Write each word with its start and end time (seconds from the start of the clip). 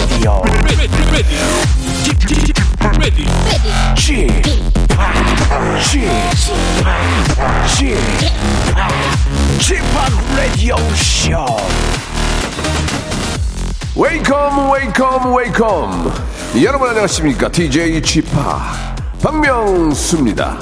Radio. 0.00 0.40
Welcome, 13.94 15.32
welcome. 15.34 16.12
여러분 16.62 16.88
안녕하십니까? 16.88 17.48
DJ 17.50 18.00
Chip 18.02 18.28
박명수입니다. 19.22 20.58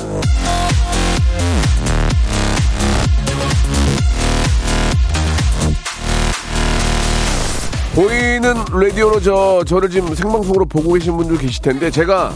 보이는 8.48 8.64
라디오로 8.72 9.20
저 9.20 9.62
저를 9.66 9.90
지금 9.90 10.14
생방송으로 10.14 10.64
보고 10.64 10.92
계신 10.94 11.16
분들 11.16 11.36
계실 11.38 11.60
텐데 11.60 11.90
제가 11.90 12.32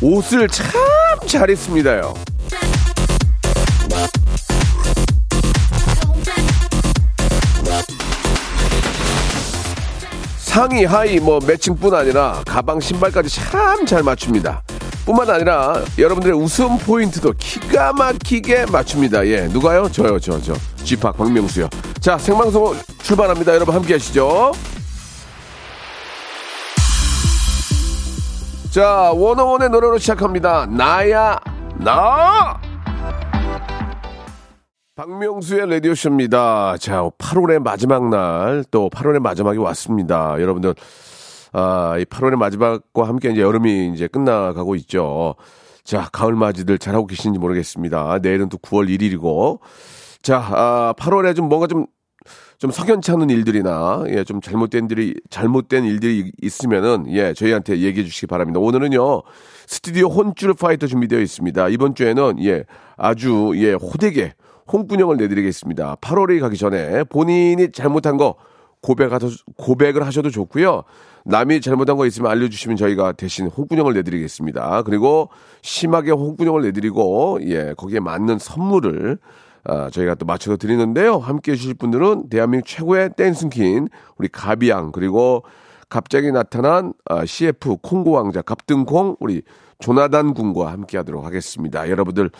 옷을 0.00 0.48
참 0.48 0.66
잘했습니다요. 1.26 2.14
상의 10.38 10.84
하의 10.84 11.20
뭐 11.20 11.38
매칭뿐 11.46 11.94
아니라 11.94 12.42
가방 12.46 12.80
신발까지 12.80 13.28
참 13.28 13.84
잘 13.86 14.02
맞춥니다. 14.02 14.62
뿐만 15.04 15.28
아니라 15.28 15.82
여러분들의 15.98 16.36
웃음 16.36 16.78
포인트도 16.78 17.34
기가 17.38 17.92
막히게 17.92 18.66
맞춥니다. 18.66 19.26
예, 19.26 19.48
누가요? 19.48 19.90
저요, 19.90 20.18
저, 20.20 20.40
저. 20.40 20.54
쥐팍 20.84 21.16
박명수요. 21.16 21.68
자, 22.00 22.16
생방송 22.16 22.76
출발합니다. 23.02 23.54
여러분 23.54 23.74
함께 23.74 23.94
하시죠. 23.94 24.52
자, 28.72 29.12
원어원의 29.14 29.68
노래로 29.68 29.98
시작합니다. 29.98 30.64
나야, 30.64 31.38
나! 31.76 32.58
박명수의 34.96 35.68
라디오쇼입니다. 35.68 36.78
자, 36.78 37.02
8월의 37.18 37.58
마지막 37.58 38.08
날, 38.08 38.64
또 38.70 38.88
8월의 38.88 39.18
마지막이 39.18 39.58
왔습니다. 39.58 40.40
여러분들, 40.40 40.74
아, 41.52 41.98
이 41.98 42.06
8월의 42.06 42.36
마지막과 42.36 43.06
함께 43.06 43.32
이제 43.32 43.42
여름이 43.42 43.92
이제 43.94 44.06
끝나가고 44.06 44.74
있죠. 44.76 45.34
자, 45.84 46.08
가을 46.10 46.34
맞이들 46.34 46.78
잘하고 46.78 47.06
계신지 47.06 47.38
모르겠습니다. 47.38 48.20
내일은 48.22 48.48
또 48.48 48.56
9월 48.56 48.88
1일이고. 48.88 49.58
자, 50.22 50.38
아, 50.38 50.94
8월에 50.96 51.36
좀 51.36 51.50
뭔가 51.50 51.66
좀, 51.66 51.84
좀 52.62 52.70
석연치 52.70 53.10
않은 53.10 53.28
일들이나, 53.28 54.04
예, 54.10 54.22
좀 54.22 54.40
잘못된 54.40 54.86
일이, 54.88 55.16
잘못된 55.30 55.82
일들이 55.82 56.30
있으면은, 56.40 57.06
예, 57.08 57.34
저희한테 57.34 57.80
얘기해 57.80 58.06
주시기 58.06 58.28
바랍니다. 58.28 58.60
오늘은요, 58.60 59.22
스튜디오 59.66 60.06
혼줄 60.06 60.54
파이터 60.54 60.86
준비되어 60.86 61.18
있습니다. 61.18 61.70
이번 61.70 61.96
주에는, 61.96 62.36
예, 62.44 62.64
아주, 62.96 63.50
예, 63.56 63.72
호되게, 63.72 64.34
홍군형을 64.72 65.16
내드리겠습니다. 65.16 65.96
8월이 65.96 66.38
가기 66.38 66.56
전에 66.56 67.02
본인이 67.02 67.72
잘못한 67.72 68.16
거 68.16 68.36
고백하셔, 68.80 69.26
고백을 69.56 70.06
하셔도 70.06 70.30
좋고요. 70.30 70.84
남이 71.24 71.62
잘못한 71.62 71.96
거 71.96 72.06
있으면 72.06 72.30
알려주시면 72.30 72.76
저희가 72.76 73.10
대신 73.10 73.48
홍군형을 73.48 73.94
내드리겠습니다. 73.94 74.82
그리고 74.82 75.30
심하게 75.62 76.12
홍군형을 76.12 76.62
내드리고 76.62 77.38
예 77.42 77.74
거기에 77.76 78.00
맞는 78.00 78.38
선물을 78.38 79.18
아, 79.64 79.90
저희가 79.90 80.14
또 80.16 80.26
맞춰서 80.26 80.56
드리는데요. 80.56 81.18
함께 81.18 81.52
해주실 81.52 81.74
분들은 81.74 82.28
대한민국 82.28 82.66
최고의 82.66 83.10
댄스퀸 83.16 83.88
우리 84.18 84.28
가비양 84.28 84.92
그리고 84.92 85.44
갑자기 85.88 86.32
나타난 86.32 86.92
아, 87.04 87.24
CF 87.24 87.76
콩고 87.82 88.12
왕자 88.12 88.42
갑등콩 88.42 89.16
우리 89.20 89.42
조나단 89.82 90.32
군과 90.32 90.72
함께 90.72 90.96
하도록 90.98 91.24
하겠습니다. 91.24 91.90
여러분들, 91.90 92.30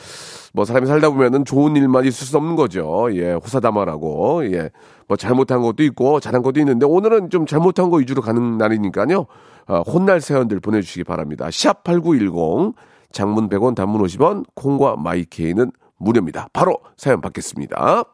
뭐 0.54 0.64
사람이 0.64 0.86
살다 0.86 1.10
보면은 1.10 1.44
좋은 1.44 1.76
일만 1.76 2.06
있을 2.06 2.26
수 2.26 2.36
없는 2.36 2.56
거죠. 2.56 3.08
예, 3.12 3.32
호사다마라고. 3.32 4.50
예, 4.52 4.70
뭐 5.08 5.16
잘못한 5.16 5.60
것도 5.60 5.82
있고 5.82 6.20
잘한 6.20 6.42
것도 6.42 6.60
있는데 6.60 6.86
오늘은 6.86 7.30
좀 7.30 7.44
잘못한 7.44 7.90
거 7.90 7.96
위주로 7.98 8.22
가는 8.22 8.56
날이니까요. 8.56 9.26
아, 9.66 9.78
혼날 9.80 10.20
사연들 10.20 10.60
보내주시기 10.60 11.04
바랍니다. 11.04 11.48
샵8910, 11.48 12.74
장문 13.10 13.48
100원, 13.48 13.74
단문 13.74 14.02
50원, 14.02 14.44
콩과 14.54 14.96
마이케이는 14.96 15.72
무료입니다. 16.02 16.48
바로 16.52 16.78
사연 16.96 17.20
받겠습니다. 17.20 18.04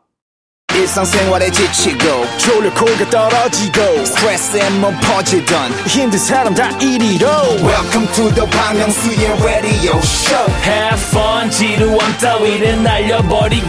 일상생활에 0.74 1.50
지치고, 1.50 2.04
졸려 2.38 2.72
코가 2.74 3.10
떨어지고, 3.10 4.04
스트레스에 4.04 4.70
몸 4.78 4.94
퍼지던, 5.00 5.72
힘든 5.88 6.18
사람 6.18 6.54
다 6.54 6.68
이리로. 6.78 7.26
welcome 7.64 8.06
to 8.12 8.28
the 8.34 8.48
Bang 8.50 8.76
Myung-soo's 8.78 9.42
radio 9.42 9.96
show 9.98 10.46
Have 10.62 11.02
fun 11.08 11.50
지루함 11.50 12.18
따위를 12.18 12.82
날려버리고 12.82 13.66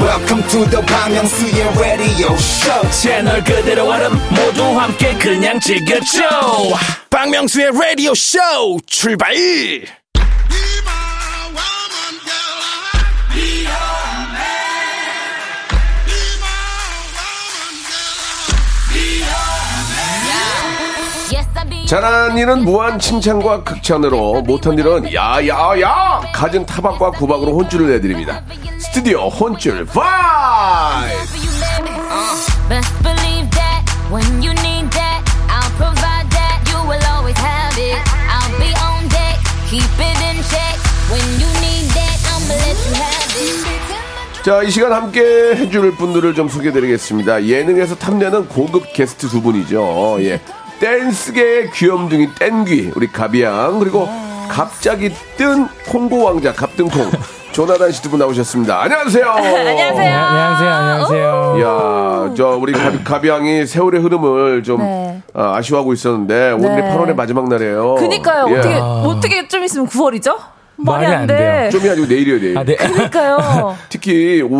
welcome 0.00 0.42
to 0.48 0.64
the 0.70 0.84
Bang 0.86 1.14
Myung-soo's 1.14 1.78
radio 1.78 2.32
show 2.34 2.90
채널 2.90 3.44
그대로 3.44 3.86
얼음 3.88 4.12
모두 4.30 4.62
함께 4.80 5.12
그냥 5.18 5.60
즐겨줘 5.60 6.22
박명수의 7.10 7.68
radio 7.68 8.12
show 8.12 8.78
출발 8.86 9.34
잘한 21.88 22.36
일은 22.36 22.66
무한 22.66 22.98
칭찬과 22.98 23.64
극찬으로 23.64 24.42
못한 24.42 24.78
일은 24.78 25.10
야야야 25.10 26.20
갖은 26.34 26.66
타박과 26.66 27.12
구박으로 27.12 27.56
혼쭐을 27.60 27.88
내드립니다. 27.92 28.42
스튜디오 28.78 29.28
혼쭐 29.28 29.86
파이 29.86 31.08
Best 32.68 32.92
believe 33.02 33.48
that 33.52 33.80
when 34.12 34.28
you 34.44 34.52
need 34.60 34.90
that, 34.92 35.24
I'll 35.48 35.72
provide 35.80 36.28
that. 36.28 36.60
You 36.68 36.76
will 36.84 37.00
always 37.08 37.40
have 37.40 37.80
it. 37.80 37.96
I'll 38.28 38.52
be 38.60 38.68
on 38.84 39.08
deck, 39.08 39.40
keep 39.70 39.88
it 39.96 40.20
in 40.28 40.44
check. 40.44 40.76
When 41.08 41.24
you 41.40 41.48
need 41.64 41.88
that, 41.96 42.20
I'ma 42.28 42.52
let 42.52 42.76
you 42.84 42.92
have 43.00 43.32
it. 43.40 44.44
자, 44.44 44.62
이 44.62 44.70
시간 44.70 44.92
함께 44.92 45.22
해줄 45.56 45.96
분들을 45.96 46.34
좀 46.34 46.50
소개해드리겠습니다. 46.50 47.46
예능에서 47.46 47.96
탐내는 47.96 48.48
고급 48.48 48.92
게스트 48.92 49.26
두 49.28 49.40
분이죠. 49.40 50.18
예. 50.20 50.42
댄스계의 50.80 51.70
귀염둥이 51.72 52.34
땡귀, 52.34 52.92
우리 52.96 53.08
가비양, 53.10 53.78
그리고 53.78 54.08
갑자기 54.48 55.12
뜬 55.36 55.68
콩고 55.88 56.22
왕자 56.24 56.52
갑등콩, 56.52 57.10
조나단 57.52 57.90
씨 57.92 58.02
두 58.02 58.10
분 58.10 58.18
나오셨습니다. 58.20 58.80
안녕하세요. 58.82 59.24
안녕하세요. 59.30 59.92
네, 59.94 60.08
안녕하세요, 60.12 60.70
안녕하세요. 60.70 61.56
야, 61.62 62.34
저 62.36 62.56
우리 62.60 62.72
가비, 62.72 63.02
가비양이 63.04 63.66
세월의 63.66 64.00
흐름을 64.02 64.62
좀 64.62 64.78
네. 64.80 65.22
아, 65.34 65.60
쉬워하고 65.60 65.92
있었는데 65.92 66.52
오늘이 66.52 66.82
네. 66.82 66.90
8월의 66.96 67.14
마지막 67.16 67.48
날이에요. 67.48 67.96
그니까요. 67.96 68.46
예. 68.50 68.58
어떻게 68.58 68.74
어떻게 68.78 69.48
좀 69.48 69.64
있으면 69.64 69.88
9월이죠? 69.88 70.36
말이, 70.76 71.02
말이 71.02 71.06
안 71.06 71.20
안 71.22 71.26
돼. 71.26 71.36
돼요. 71.36 71.70
좀이 71.72 71.90
아니고 71.90 72.06
내일이에요, 72.06 72.40
내일. 72.40 72.58
아, 72.58 72.62
네. 72.64 72.76
그러니까요. 72.76 73.76
특히 73.90 74.40
오, 74.42 74.58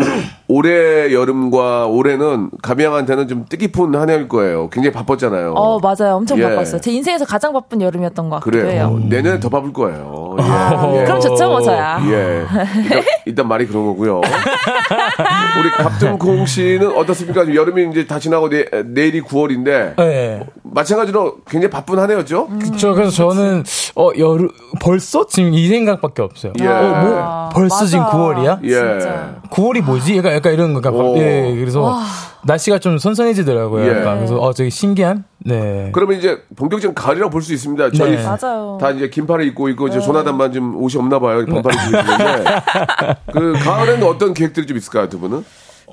올해 0.51 1.13
여름과 1.13 1.85
올해는 1.85 2.49
가비양한테는 2.63 3.27
좀 3.27 3.45
뜻깊은 3.47 3.93
한 3.93 4.09
해일 4.09 4.27
거예요. 4.27 4.67
굉장히 4.71 4.91
바빴잖아요. 4.93 5.53
어 5.53 5.79
맞아요. 5.79 6.15
엄청 6.15 6.39
예. 6.39 6.43
바빴어요. 6.43 6.81
제 6.81 6.91
인생에서 6.91 7.23
가장 7.23 7.53
바쁜 7.53 7.81
여름이었던 7.81 8.29
것 8.29 8.39
같기도 8.39 8.63
그래요. 8.63 8.99
내년에 9.07 9.39
더 9.39 9.47
바쁠 9.49 9.71
거예요. 9.71 10.35
예. 10.39 10.43
아, 10.43 10.91
예. 10.95 11.03
그럼 11.05 11.21
좋죠, 11.21 11.49
뭐 11.49 11.61
저야. 11.61 11.99
예. 12.09 12.45
일단, 12.81 13.03
일단 13.25 13.47
말이 13.47 13.67
그런 13.67 13.85
거고요. 13.85 14.21
우리 15.59 15.69
갑등콩 15.69 16.47
씨는 16.47 16.97
어떻습니까? 16.97 17.53
여름이 17.53 17.89
이제 17.91 18.07
다 18.07 18.17
지나고 18.17 18.49
내, 18.49 18.65
내일이 18.85 19.21
9월인데 19.21 19.97
네. 19.97 20.43
마찬가지로 20.63 21.37
굉장히 21.47 21.69
바쁜 21.69 21.99
한 21.99 22.09
해였죠? 22.09 22.47
음. 22.49 22.59
그쵸. 22.59 22.93
그래서 22.95 23.11
저는, 23.11 23.63
어, 23.95 24.09
여름, 24.17 24.49
벌써? 24.81 25.25
지금 25.27 25.53
이 25.53 25.67
생각밖에 25.67 26.21
없어요. 26.21 26.53
예. 26.59 26.67
어, 26.67 27.01
뭐, 27.03 27.49
벌써 27.53 27.85
지금 27.85 28.03
맞아. 28.03 28.17
9월이야? 28.17 28.59
예. 28.63 28.69
진짜. 28.69 29.35
9월이 29.51 29.83
뭐지? 29.83 30.17
약간, 30.17 30.33
약간 30.39 30.53
이런 30.53 30.73
건가. 30.73 30.89
오. 30.91 31.17
예, 31.17 31.53
그래서 31.59 31.99
날씨가 32.43 32.79
좀 32.79 32.97
선선해지더라고요. 32.97 33.85
예. 33.85 33.89
약간. 33.99 34.17
그래서, 34.17 34.37
어, 34.37 34.53
되게 34.53 34.69
신기한? 34.69 35.25
네. 35.39 35.89
그러면 35.91 36.17
이제 36.17 36.41
본격적인 36.55 36.95
가을이라고 36.95 37.29
볼 37.29 37.41
수 37.41 37.53
있습니다. 37.53 37.91
저희 37.91 38.15
네. 38.15 38.23
맞아요. 38.23 38.77
다 38.79 38.91
이제 38.91 39.09
긴팔을 39.09 39.45
입고 39.47 39.69
있고 39.69 39.87
이제 39.89 39.99
조나단만 39.99 40.51
좀 40.53 40.75
옷이 40.81 40.95
없나 40.97 41.19
봐요. 41.19 41.43
반팔을 41.47 41.75
입고 41.75 41.97
있는데 42.13 42.61
그 43.33 43.53
가을에는 43.63 44.07
어떤 44.07 44.33
계획들이 44.33 44.65
좀 44.65 44.77
있을까요, 44.77 45.07
두 45.09 45.19
분은? 45.19 45.43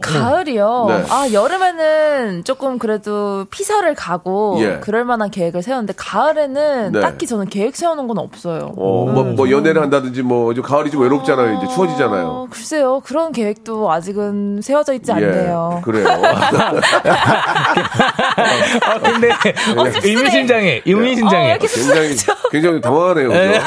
가을이요. 0.00 0.86
네. 0.88 1.04
아 1.10 1.28
여름에는 1.32 2.44
조금 2.44 2.78
그래도 2.78 3.46
피서를 3.50 3.94
가고 3.94 4.58
예. 4.60 4.78
그럴 4.80 5.04
만한 5.04 5.30
계획을 5.30 5.62
세웠는데 5.62 5.94
가을에는 5.96 6.92
네. 6.92 7.00
딱히 7.00 7.26
저는 7.26 7.46
계획 7.48 7.76
세우는 7.76 8.06
건 8.08 8.18
없어요. 8.18 8.72
어, 8.76 9.06
뭐, 9.06 9.24
뭐 9.24 9.50
연애를 9.50 9.82
한다든지 9.82 10.22
뭐 10.22 10.52
이제 10.52 10.60
가을이 10.60 10.90
좀 10.90 11.02
외롭잖아요. 11.02 11.58
이제 11.58 11.66
추워지잖아요. 11.74 12.26
어, 12.26 12.46
글쎄요. 12.50 13.00
그런 13.04 13.32
계획도 13.32 13.90
아직은 13.90 14.60
세워져 14.62 14.94
있지 14.94 15.10
예, 15.12 15.14
않네요. 15.16 15.80
그래요. 15.84 16.06
아, 18.86 19.00
근데 19.02 19.28
네. 19.28 19.54
의미심장해. 20.02 20.78
어, 20.78 20.82
의미심장해. 20.84 21.50
이렇게 21.50 21.66
굉장히 21.68 22.16
굉장히 22.50 22.80
당황하네요. 22.80 23.28
그죠? 23.28 23.60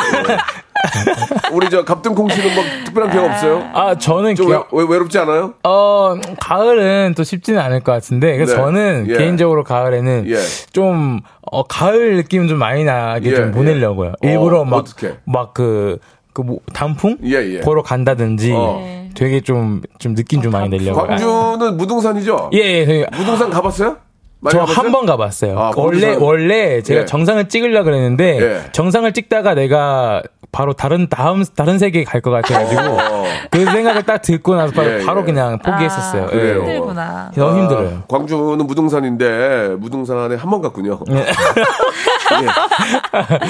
예. 0.96 1.56
우리 1.56 1.70
저 1.70 1.84
갑등콩 1.84 2.30
씨는 2.30 2.56
뭐 2.56 2.64
특별한 2.86 3.12
기억 3.12 3.26
없어요? 3.26 3.70
아, 3.74 3.96
저는 3.96 4.36
좀 4.36 4.48
기억, 4.48 4.74
외, 4.74 4.86
외롭지 4.88 5.18
않아요? 5.20 5.54
어, 5.64 6.16
가을은 6.40 7.14
또 7.16 7.24
쉽지는 7.24 7.60
않을 7.60 7.82
것 7.82 7.92
같은데, 7.92 8.36
그래서 8.36 8.54
네. 8.54 8.62
저는 8.62 9.06
예. 9.10 9.18
개인적으로 9.18 9.64
가을에는 9.64 10.26
예. 10.28 10.38
좀, 10.72 11.20
어, 11.42 11.64
가을 11.64 12.16
느낌 12.18 12.48
좀 12.48 12.58
많이 12.60 12.84
나게 12.84 13.32
예, 13.32 13.36
좀 13.36 13.52
보내려고요. 13.52 14.14
예. 14.24 14.32
일부러 14.32 14.62
어, 14.62 14.66
막, 14.66 14.78
어떡해? 14.78 15.18
막 15.26 15.54
그, 15.54 16.00
그 16.34 16.42
뭐, 16.42 16.60
단풍? 16.74 17.18
예, 17.26 17.36
예. 17.36 17.60
보러 17.62 17.82
간다든지, 17.82 18.54
어. 18.56 19.10
되게 19.16 19.42
좀, 19.42 19.82
좀 19.98 20.16
느낌 20.16 20.42
좀 20.42 20.52
많이 20.52 20.70
내려고요. 20.70 21.08
광주는 21.08 21.78
무등산이죠? 21.78 22.52
예, 22.54 22.60
예. 22.60 22.86
예. 22.88 23.06
무등산 23.18 23.50
가봤어요? 23.50 23.98
저? 24.52 24.64
한 24.64 24.92
번 24.92 25.06
가봤어요. 25.06 25.60
아, 25.60 25.72
원래 25.76 26.16
거기서- 26.16 26.22
원래 26.22 26.82
제가 26.82 27.02
예. 27.02 27.06
정상을 27.06 27.50
찍으려 27.50 27.84
그랬는데 27.84 28.40
예. 28.42 28.72
정상을 28.72 29.12
찍다가 29.14 29.54
내가 29.54 30.22
바로 30.52 30.74
다른 30.74 31.08
다음 31.10 31.44
다른 31.56 31.78
세계에 31.78 32.04
갈 32.06 32.22
것 32.22 32.32
같아가지고 32.32 32.82
어. 32.82 33.24
그 33.52 33.66
생각을 33.66 34.04
딱 34.04 34.22
듣고 34.22 34.56
나서 34.56 34.74
바로, 34.74 34.92
예, 35.02 35.06
바로 35.06 35.22
예. 35.22 35.26
그냥 35.26 35.60
포기했었어요. 35.60 36.24
아, 36.24 36.26
예. 36.28 36.30
그래요. 36.30 36.60
힘들구나. 36.62 37.32
너무 37.36 37.52
아, 37.52 37.62
힘들어요. 37.62 38.04
광주는 38.08 38.58
무등산인데 38.66 39.76
무등산에 39.78 40.36
한 40.36 40.50
번 40.50 40.62
갔군요. 40.62 41.00
예. 41.12 41.26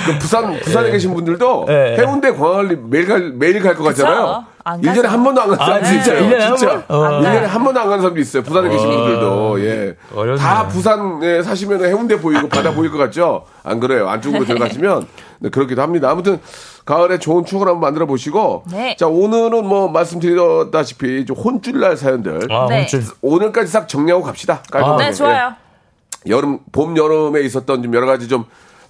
그 0.06 0.18
부산 0.20 0.60
부산에 0.60 0.92
계신 0.92 1.14
분들도 1.14 1.66
예. 1.70 1.96
해운대 2.00 2.32
광안리 2.34 2.78
매일 2.90 3.08
갈 3.08 3.32
매일 3.36 3.62
갈 3.62 3.76
것 3.76 3.84
같잖아요. 3.84 4.46
안 4.64 4.82
1년에 4.82 4.96
가죠. 4.98 5.08
한 5.08 5.24
번도 5.24 5.42
안 5.42 5.48
가는 5.50 5.58
사람도 5.66 5.86
아, 5.86 5.90
진짜? 5.90 6.02
있어요. 6.14 6.24
일년에 6.24 6.44
한 6.44 6.56
진짜. 6.58 6.86
번? 6.88 6.98
어. 6.98 7.22
1년에 7.22 7.42
한 7.46 7.64
번도 7.64 7.80
안 7.80 7.86
가는 7.88 8.02
사람도 8.02 8.20
있어요. 8.20 8.44
부산에 8.44 8.70
계신 8.70 8.88
분들도. 8.90 9.62
예. 9.66 9.96
어렵네요. 10.14 10.38
다 10.38 10.68
부산에 10.68 11.42
사시면 11.44 11.84
해운대 11.86 12.20
보이고 12.20 12.48
바다 12.50 12.74
보일 12.74 12.92
것 12.92 12.98
같죠? 12.98 13.46
안 13.64 13.80
그래요. 13.80 14.10
안쪽으로 14.10 14.46
들어가시면 14.46 15.08
네, 15.40 15.50
그렇기도 15.50 15.82
합니다. 15.82 16.10
아무튼 16.10 16.40
가을에 16.86 17.20
좋은 17.20 17.46
추억을 17.46 17.68
한번 17.68 17.82
만들어 17.82 18.06
보시고 18.06 18.64
네. 18.72 18.96
자, 18.98 19.08
오늘은 19.08 19.66
뭐 19.66 19.88
말씀드렸다시피 19.90 21.26
좀 21.26 21.38
혼쭐날 21.38 21.96
사연들 21.98 22.52
아, 22.52 22.66
네. 22.70 22.80
혼쭐. 22.82 23.04
오늘까지 23.22 23.72
싹 23.72 23.88
정리하고 23.88 24.24
갑시다. 24.24 24.62
깔끔하게. 24.72 25.06
네, 25.06 25.12
좋아요. 25.14 25.54
예. 26.28 26.32
여름, 26.32 26.60
봄, 26.72 26.98
여름에 26.98 27.42
있었던 27.42 27.82
좀 27.84 27.94
여러 27.94 28.06
가지 28.06 28.28
좀 28.28 28.42
어, 28.42 28.46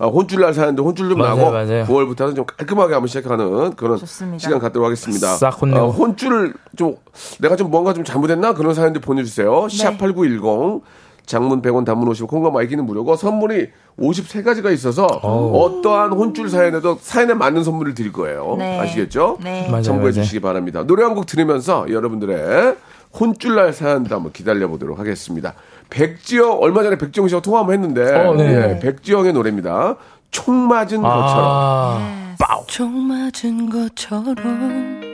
혼쭐날 0.07 0.53
사연들 0.53 0.83
혼쭐 0.83 1.09
좀 1.09 1.17
맞아요, 1.19 1.35
나고 1.35 1.51
맞아요. 1.51 1.85
9월부터는 1.85 2.35
좀 2.35 2.45
깔끔하게 2.45 2.93
한번 2.93 3.07
시작하는 3.07 3.75
그런 3.75 3.97
좋습니다. 3.97 4.37
시간 4.39 4.59
갖도록 4.59 4.85
하겠습니다. 4.85 5.35
싹 5.35 5.61
혼내고. 5.61 5.85
어, 5.85 5.89
혼쭐 5.89 6.53
좀 6.77 6.95
내가 7.39 7.55
좀 7.57 7.69
뭔가 7.69 7.93
좀 7.93 8.03
잘못했나 8.05 8.53
그런 8.53 8.73
사연들 8.73 9.01
보내주세요. 9.01 9.67
네. 9.69 9.97
샵8910 9.97 10.81
장문 11.25 11.61
100원 11.61 11.85
단문 11.85 12.09
50원 12.09 12.27
콩과 12.27 12.49
마이케이는 12.49 12.85
무료고 12.85 13.15
선물이 13.15 13.67
53가지가 13.99 14.73
있어서 14.73 15.05
어떠한 15.05 16.13
혼쭐 16.13 16.49
사연에도 16.49 16.97
사연에 16.99 17.33
맞는 17.35 17.63
선물을 17.63 17.93
드릴 17.93 18.11
거예요. 18.13 18.55
네. 18.57 18.79
아시겠죠? 18.79 19.37
네. 19.43 19.67
맞아요, 19.69 19.83
참고해 19.83 20.03
맞아요. 20.11 20.13
주시기 20.13 20.39
바랍니다. 20.39 20.83
노래 20.87 21.03
한 21.03 21.13
곡 21.13 21.25
들으면서 21.25 21.85
여러분들의 21.91 22.75
혼쭐날 23.19 23.73
사연도 23.73 24.15
한번 24.15 24.31
기다려 24.31 24.67
보도록 24.69 24.97
하겠습니다. 24.99 25.53
백지영 25.89 26.59
얼마 26.61 26.83
전에 26.83 26.97
백지영 26.97 27.27
씨와 27.27 27.41
통화 27.41 27.59
한번 27.59 27.73
했는데 27.73 28.13
어, 28.13 28.35
네. 28.35 28.75
예, 28.75 28.79
백지영의 28.79 29.33
노래입니다. 29.33 29.95
총 30.31 30.67
맞은 30.67 31.01
것처럼. 31.01 31.45
아, 31.45 32.35
총 32.67 33.07
맞은 33.07 33.69
것처럼 33.69 35.08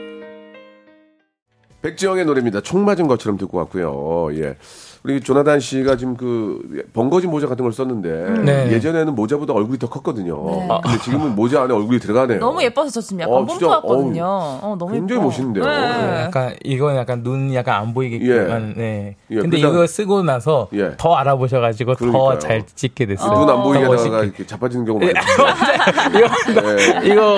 백지영의 1.86 2.24
노래입니다. 2.24 2.60
총 2.62 2.84
맞은 2.84 3.06
것처럼 3.06 3.38
듣고 3.38 3.58
왔고요. 3.58 4.28
예. 4.42 4.56
우리 5.04 5.20
조나단 5.20 5.60
씨가 5.60 5.96
지금 5.96 6.16
그 6.16 6.82
번거지 6.92 7.28
모자 7.28 7.46
같은 7.46 7.62
걸 7.64 7.72
썼는데 7.72 8.42
네. 8.44 8.72
예전에는 8.72 9.14
모자보다 9.14 9.52
얼굴이 9.52 9.78
더 9.78 9.88
컸거든요. 9.88 10.34
네. 10.50 10.68
근데 10.82 10.98
지금은 10.98 11.36
모자 11.36 11.62
안에 11.62 11.72
얼굴이 11.72 12.00
들어가네요. 12.00 12.40
너무 12.40 12.60
예뻐서 12.60 12.90
저 12.90 13.00
지금 13.00 13.20
약간 13.20 13.34
어, 13.36 13.38
몸 13.42 13.48
진짜, 13.50 13.66
좋았거든요. 13.66 14.24
어, 14.26 14.76
너무 14.76 14.90
굉장히 14.90 15.20
예뻐. 15.20 15.26
멋있는데요. 15.28 15.64
네. 15.64 16.22
약간 16.22 16.56
이건 16.64 16.96
약간 16.96 17.22
눈 17.22 17.54
약간 17.54 17.82
안 17.82 17.94
보이게끔 17.94 18.74
네. 18.76 19.14
예, 19.30 19.34
근데 19.36 19.58
그다음- 19.58 19.74
이거 19.74 19.86
쓰고 19.86 20.24
나서 20.24 20.66
예. 20.74 20.94
더 20.96 21.14
알아보셔가지고. 21.14 21.94
더 21.94 22.38
잘 22.40 22.64
찍게 22.66 23.06
됐어요. 23.06 23.30
눈안 23.38 23.62
보이게 23.62 23.84
더 23.84 23.92
하다가 23.92 24.08
멋있게. 24.10 24.26
이렇게 24.26 24.46
자빠지는 24.46 24.84
경우가 24.86 25.06
많아요. 25.06 26.26
이거 27.06 27.06
예. 27.06 27.12
이거 27.12 27.36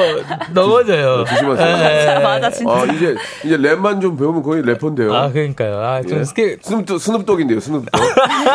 넘어져요. 0.55 1.25
조심하세요. 1.27 2.17
예. 2.17 2.23
맞아, 2.23 2.49
진짜. 2.51 2.73
아, 2.73 2.85
이제, 2.87 3.15
이제 3.45 3.59
랩만 3.59 4.01
좀 4.01 4.17
배우면 4.17 4.38
거의 4.43 4.63
래퍼인데요. 4.63 5.15
아 5.15 5.31
그러니까요. 5.31 5.79
아 5.81 6.03
좀 6.03 6.19
예. 6.21 6.25
스킬 6.25 6.59
스눕독, 6.63 7.01
스눕독인데요, 7.01 7.61
스눕독. 7.61 7.89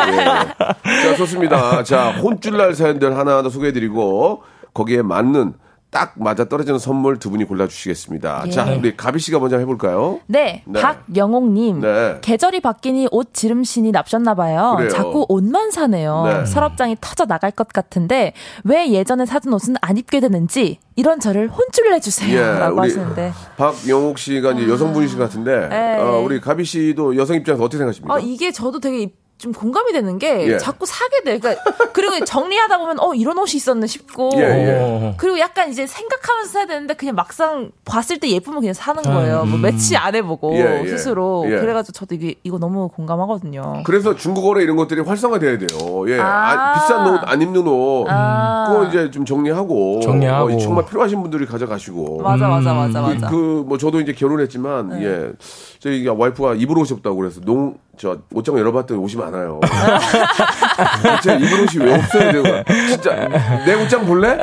예. 0.08 1.02
자, 1.02 1.16
좋습니다. 1.16 1.82
자, 1.82 2.10
혼쭐날 2.12 2.74
사연들 2.74 3.16
하나하나 3.16 3.48
소개해드리고, 3.48 4.42
거기에 4.72 5.02
맞는 5.02 5.54
딱 5.94 6.14
맞아 6.16 6.44
떨어지는 6.44 6.80
선물 6.80 7.20
두 7.20 7.30
분이 7.30 7.44
골라주시겠습니다. 7.44 8.48
자, 8.50 8.64
우리 8.76 8.96
가비 8.96 9.20
씨가 9.20 9.38
먼저 9.38 9.58
해볼까요? 9.58 10.18
네, 10.26 10.64
네. 10.66 10.80
박영옥님. 10.80 11.80
네. 11.80 12.18
계절이 12.20 12.58
바뀌니 12.58 13.06
옷 13.12 13.32
지름신이 13.32 13.92
납셨나봐요. 13.92 14.88
자꾸 14.90 15.24
옷만 15.28 15.70
사네요. 15.70 16.24
네. 16.26 16.46
서랍장이 16.46 16.96
터져 17.00 17.26
나갈 17.26 17.52
것 17.52 17.68
같은데 17.68 18.32
왜 18.64 18.90
예전에 18.90 19.24
사둔 19.24 19.52
옷은 19.52 19.76
안 19.82 19.96
입게 19.96 20.18
되는지 20.18 20.80
이런 20.96 21.20
저를 21.20 21.48
혼쭐 21.48 21.88
내주세요. 21.92 22.36
예, 22.36 22.58
라고 22.58 22.80
하시는데. 22.80 23.32
박영옥 23.56 24.18
씨가 24.18 24.52
이제 24.52 24.68
여성분이신 24.68 25.18
것 25.18 25.24
같은데, 25.24 25.68
네. 25.68 25.98
어, 26.00 26.20
우리 26.24 26.40
가비 26.40 26.64
씨도 26.64 27.16
여성 27.16 27.36
입장에서 27.36 27.62
어떻게 27.62 27.78
생각하십니까? 27.78 28.14
아, 28.14 28.18
이게 28.18 28.50
저도 28.50 28.80
되게 28.80 29.12
좀 29.36 29.52
공감이 29.52 29.92
되는 29.92 30.18
게 30.18 30.46
예. 30.52 30.58
자꾸 30.58 30.86
사게 30.86 31.22
돼. 31.24 31.38
그러니까 31.38 31.62
그리고 31.92 32.24
정리하다 32.24 32.78
보면 32.78 33.00
어 33.00 33.14
이런 33.14 33.36
옷이 33.38 33.56
있었네 33.56 33.86
싶고. 33.86 34.30
예, 34.36 34.40
예. 34.40 34.78
어. 34.80 35.14
그리고 35.16 35.38
약간 35.38 35.70
이제 35.70 35.86
생각하면서 35.86 36.50
사야 36.50 36.66
되는데 36.66 36.94
그냥 36.94 37.14
막상 37.14 37.70
봤을 37.84 38.18
때 38.18 38.30
예쁘면 38.30 38.60
그냥 38.60 38.74
사는 38.74 39.02
거예요. 39.02 39.44
뭐 39.44 39.58
매치 39.58 39.96
안 39.96 40.14
해보고 40.14 40.52
음. 40.52 40.56
예, 40.56 40.82
예. 40.84 40.88
스스로. 40.88 41.44
예. 41.46 41.58
그래가지고 41.58 41.92
저도 41.92 42.14
이게 42.14 42.36
이거 42.44 42.58
너무 42.58 42.88
공감하거든요. 42.88 43.82
그래서 43.84 44.14
중국어로 44.14 44.60
이런 44.60 44.76
것들이 44.76 45.00
활성화돼야 45.02 45.58
돼요. 45.58 46.08
예. 46.08 46.18
아. 46.20 46.44
아, 46.44 46.74
비싼 46.74 47.12
옷, 47.12 47.20
안 47.24 47.42
입는 47.42 47.66
옷. 47.66 48.06
아. 48.08 48.66
그거 48.68 48.86
이제 48.86 49.10
좀 49.10 49.24
정리하고. 49.24 50.00
정리하고. 50.00 50.54
어, 50.54 50.58
정말 50.58 50.86
필요하신 50.86 51.20
분들이 51.22 51.46
가져가시고. 51.46 52.22
맞아, 52.22 52.48
맞아, 52.48 52.72
맞아, 52.72 53.00
맞아. 53.00 53.28
그, 53.28 53.64
뭐, 53.66 53.78
저도 53.78 54.00
이제 54.00 54.12
결혼했지만, 54.12 54.88
네. 54.90 55.04
예. 55.04 55.32
저희 55.80 56.06
와이프가 56.06 56.54
입을 56.54 56.78
옷이 56.78 56.88
없다고 56.92 57.16
그래서, 57.16 57.40
농, 57.40 57.76
저, 57.98 58.18
옷장 58.32 58.58
열어봤더니 58.58 59.00
옷이 59.00 59.16
많아요. 59.16 59.60
진짜 61.22 61.36
입을 61.36 61.60
옷이 61.62 61.84
왜 61.84 61.94
없어야 61.94 62.32
돼요? 62.32 62.42
진짜, 62.88 63.28
내 63.66 63.74
옷장 63.74 64.04
볼래? 64.06 64.34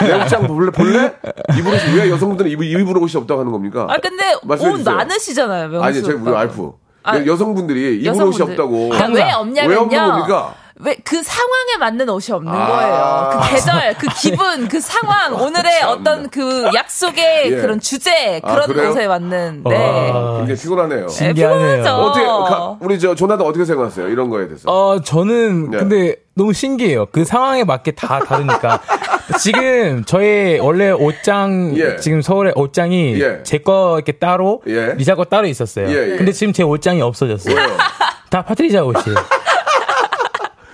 내 0.00 0.12
옷장 0.22 0.46
볼래? 0.46 0.70
볼래? 0.70 1.12
입을 1.58 1.74
옷이 1.74 1.96
왜 1.98 2.10
여성분들은 2.10 2.50
입을, 2.50 2.66
입을 2.66 2.96
옷이 2.98 3.12
없다고 3.16 3.40
하는 3.40 3.52
겁니까? 3.52 3.86
아 3.88 3.96
근데 3.98 4.34
옷 4.46 4.56
주세요. 4.56 4.96
많으시잖아요. 4.96 5.68
명수 5.68 5.84
아니, 5.84 6.02
저희 6.02 6.14
우리 6.14 6.22
오빠. 6.22 6.32
와이프. 6.32 6.72
아, 7.02 7.18
여성분들이 7.24 7.96
입을 8.00 8.10
옷이 8.12 8.18
여성분들. 8.20 8.50
없다고. 8.52 8.88
그러니까 8.90 9.24
왜 9.26 9.32
없냐면요. 9.32 9.70
왜 9.70 9.76
없는 9.76 9.98
겁니까? 10.06 10.54
왜 10.80 10.96
그 11.04 11.22
상황에 11.22 11.76
맞는 11.78 12.08
옷이 12.08 12.34
없는 12.34 12.52
아. 12.52 12.66
거예요. 12.66 13.30
그 13.44 13.50
계절, 13.54 13.94
그 13.94 14.06
기분, 14.20 14.66
그 14.68 14.80
상황, 14.80 15.32
오늘의 15.34 15.80
참나. 15.80 15.92
어떤 15.92 16.30
그 16.30 16.68
약속의 16.74 17.52
예. 17.52 17.56
그런 17.60 17.78
주제 17.78 18.40
아, 18.42 18.52
그런 18.54 18.66
그래요? 18.66 18.90
옷에 18.90 19.06
맞는. 19.06 19.62
네. 19.68 20.10
아, 20.12 20.38
굉장히 20.38 20.60
피곤하네요. 20.60 21.06
네, 21.06 21.08
신기하네요. 21.12 21.76
피곤하죠. 21.76 21.94
어떻게 21.94 22.26
가- 22.26 22.76
우리 22.80 22.98
저 22.98 23.14
조나단 23.14 23.46
어떻게 23.46 23.64
생각하세요? 23.64 24.08
이런 24.08 24.30
거에 24.30 24.46
대해서. 24.48 24.68
어, 24.70 25.00
저는 25.00 25.70
네. 25.70 25.78
근데 25.78 26.16
너무 26.34 26.52
신기해요. 26.52 27.06
그 27.12 27.24
상황에 27.24 27.62
맞게 27.62 27.92
다 27.92 28.18
다르니까. 28.18 28.80
지금 29.40 30.04
저의 30.04 30.58
원래 30.58 30.90
옷장 30.90 31.72
예. 31.76 31.96
지금 31.96 32.20
서울에 32.20 32.52
옷장이 32.56 33.20
예. 33.20 33.42
제거 33.44 33.94
이렇게 33.96 34.12
따로 34.12 34.60
예. 34.66 34.94
리자 34.94 35.14
거 35.14 35.24
따로 35.24 35.46
있었어요. 35.46 35.88
예, 35.88 36.12
예. 36.12 36.16
근데 36.16 36.32
지금 36.32 36.52
제 36.52 36.62
옷장이 36.64 37.00
없어졌어요. 37.00 37.54
왜요? 37.54 37.68
다 38.28 38.42
파트리자 38.42 38.82
옷이에요. 38.82 39.16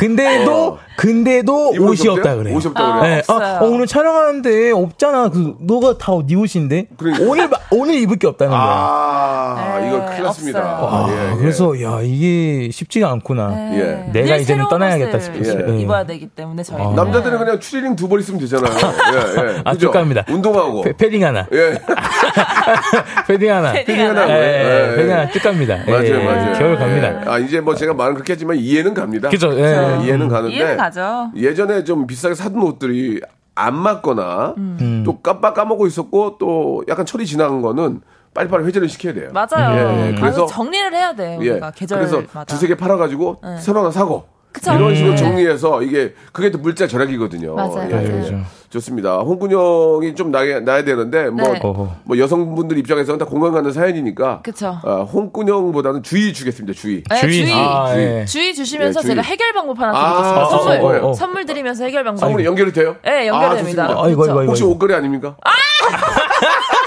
근데도 0.01 0.67
어. 0.67 0.79
근데도 0.97 1.71
옷이? 1.79 2.09
없다 2.09 2.37
그래요. 2.37 2.57
옷이 2.57 2.69
없다 2.69 2.83
아, 2.83 3.01
그래요. 3.01 3.17
네. 3.17 3.23
아, 3.29 3.59
어, 3.61 3.67
오늘 3.67 3.87
촬영하는데 3.87 4.71
없잖아. 4.73 5.29
그 5.29 5.57
너가 5.61 5.99
다네 5.99 6.35
옷인데 6.37 6.87
그러니까. 6.97 7.25
오늘 7.29 7.49
마- 7.49 7.59
오늘 7.71 7.95
입을 7.97 8.17
게 8.19 8.27
없다는 8.27 8.51
거야. 8.51 8.61
아, 8.63 9.79
네, 9.81 9.89
이거 9.89 10.05
큰일 10.07 10.23
났습니다. 10.25 10.79
없어요. 10.83 11.15
예, 11.15 11.19
아, 11.21 11.33
예. 11.33 11.37
그래서 11.37 11.83
야 11.83 12.01
이게 12.03 12.71
쉽지가 12.71 13.11
않구나. 13.13 13.73
예. 13.75 13.79
네. 13.79 14.11
내가 14.13 14.27
늘 14.37 14.41
이제는 14.41 14.65
떠나야겠다 14.71 15.19
싶었어요. 15.21 15.65
예. 15.75 15.81
입어야 15.81 16.05
되기 16.07 16.27
때문에 16.29 16.63
저희 16.63 16.83
는 16.83 16.95
남자들은 16.95 17.39
그냥 17.39 17.61
추리닝 17.61 17.97
두 17.97 18.09
벌 18.09 18.21
있으면 18.21 18.41
되잖아요. 18.41 18.73
예, 19.15 19.57
예. 19.57 19.63
아, 19.65 19.75
갑니다. 19.93 20.25
운동하고. 20.31 20.83
패, 20.83 20.93
패딩 20.97 21.25
하나. 21.25 21.47
예. 21.53 21.79
패딩 23.29 23.53
하나. 23.53 23.73
패딩 23.73 24.01
하나. 24.01 24.29
예, 24.29 24.35
예, 24.35 24.91
예. 24.93 24.97
패딩 24.97 25.13
하나 25.13 25.31
쭉 25.31 25.43
갑니다. 25.43 25.79
맞아요, 25.87 26.05
예, 26.05 26.25
맞아요. 26.25 26.59
겨울 26.59 26.73
예. 26.73 26.77
갑니다. 26.77 27.21
아, 27.27 27.39
이제 27.39 27.61
뭐 27.61 27.75
제가 27.75 27.95
말은 27.95 28.15
그렇게 28.15 28.33
했지만 28.33 28.57
이해는 28.57 28.95
갑니다. 28.95 29.29
그죠? 29.29 29.53
예. 29.59 29.90
예, 30.01 30.05
이해는 30.07 30.29
가는데. 30.29 30.55
이해는 30.57 30.77
가죠. 30.77 31.31
예전에 31.37 31.85
좀 31.85 32.07
비싸게 32.07 32.35
사둔 32.35 32.63
옷들이 32.63 33.21
안 33.55 33.75
맞거나 33.77 34.55
음. 34.59 35.03
또 35.05 35.21
깜빡 35.21 35.55
까먹고 35.55 35.87
있었고 35.87 36.39
또 36.39 36.85
약간 36.89 37.05
철이 37.05 37.27
지난 37.27 37.61
거는 37.63 38.01
빨리빨리 38.33 38.65
회전을 38.65 38.89
시켜야 38.89 39.13
돼요. 39.13 39.31
맞아요. 39.33 39.77
예, 39.77 39.79
예. 39.81 40.15
그래서 40.15 40.21
그래서- 40.21 40.47
정리를 40.47 40.95
해야 40.95 41.15
돼요. 41.15 41.39
예. 41.43 41.51
우리가 41.51 41.71
계절마다. 41.73 42.11
그래서 42.11 42.45
두세 42.47 42.69
개 42.69 42.77
팔아가지고 42.77 43.41
새로 43.59 43.81
하나 43.81 43.91
사고. 43.91 44.25
그쵸. 44.61 44.75
이런 44.75 44.95
식으로 44.95 45.13
네. 45.13 45.17
정리해서 45.17 45.83
이게 45.83 46.15
그게 46.33 46.51
또 46.51 46.59
물자 46.59 46.87
절약이거든요. 46.87 47.55
맞아요, 47.55 47.89
예, 47.91 47.95
맞아요. 47.95 48.25
예. 48.27 48.41
좋습니다. 48.69 49.17
홍군형이 49.19 50.15
좀 50.15 50.31
나야, 50.31 50.61
나야 50.61 50.85
되는데 50.85 51.29
뭐, 51.31 51.53
네. 51.53 51.61
뭐 52.05 52.19
여성분들 52.19 52.79
입장에서는 52.79 53.19
다 53.19 53.25
공감 53.25 53.53
가는 53.53 53.73
사연이니까 53.73 54.43
그쵸. 54.43 54.79
아, 54.85 55.07
홍군형보다는 55.11 56.03
주의 56.03 56.33
주겠습니다. 56.33 56.79
주의. 56.79 57.03
네, 57.11 57.21
주의. 57.21 57.53
아, 57.53 57.93
예. 57.97 58.25
주의 58.27 58.55
주시면서 58.55 59.01
예, 59.01 59.03
주의. 59.03 59.15
제가 59.17 59.23
해결 59.23 59.53
방법 59.55 59.81
하나 59.81 59.93
아, 59.93 60.13
드리겠습니다. 60.13 60.45
어, 60.45 60.49
선물, 60.63 60.97
어, 60.99 61.07
어, 61.07 61.09
어. 61.09 61.13
선물 61.15 61.47
드리면서 61.47 61.85
해결 61.85 62.05
방법. 62.05 62.21
선물이 62.21 62.45
연결이 62.45 62.73
돼요? 62.73 62.97
네, 63.05 63.27
연결됩니다. 63.27 63.85
아. 63.87 64.05
아이고, 64.05 64.23
아이고, 64.25 64.39
아이고. 64.41 64.51
혹시 64.51 64.63
옷걸이 64.63 64.95
아닙니까? 64.95 65.37
아, 65.43 65.51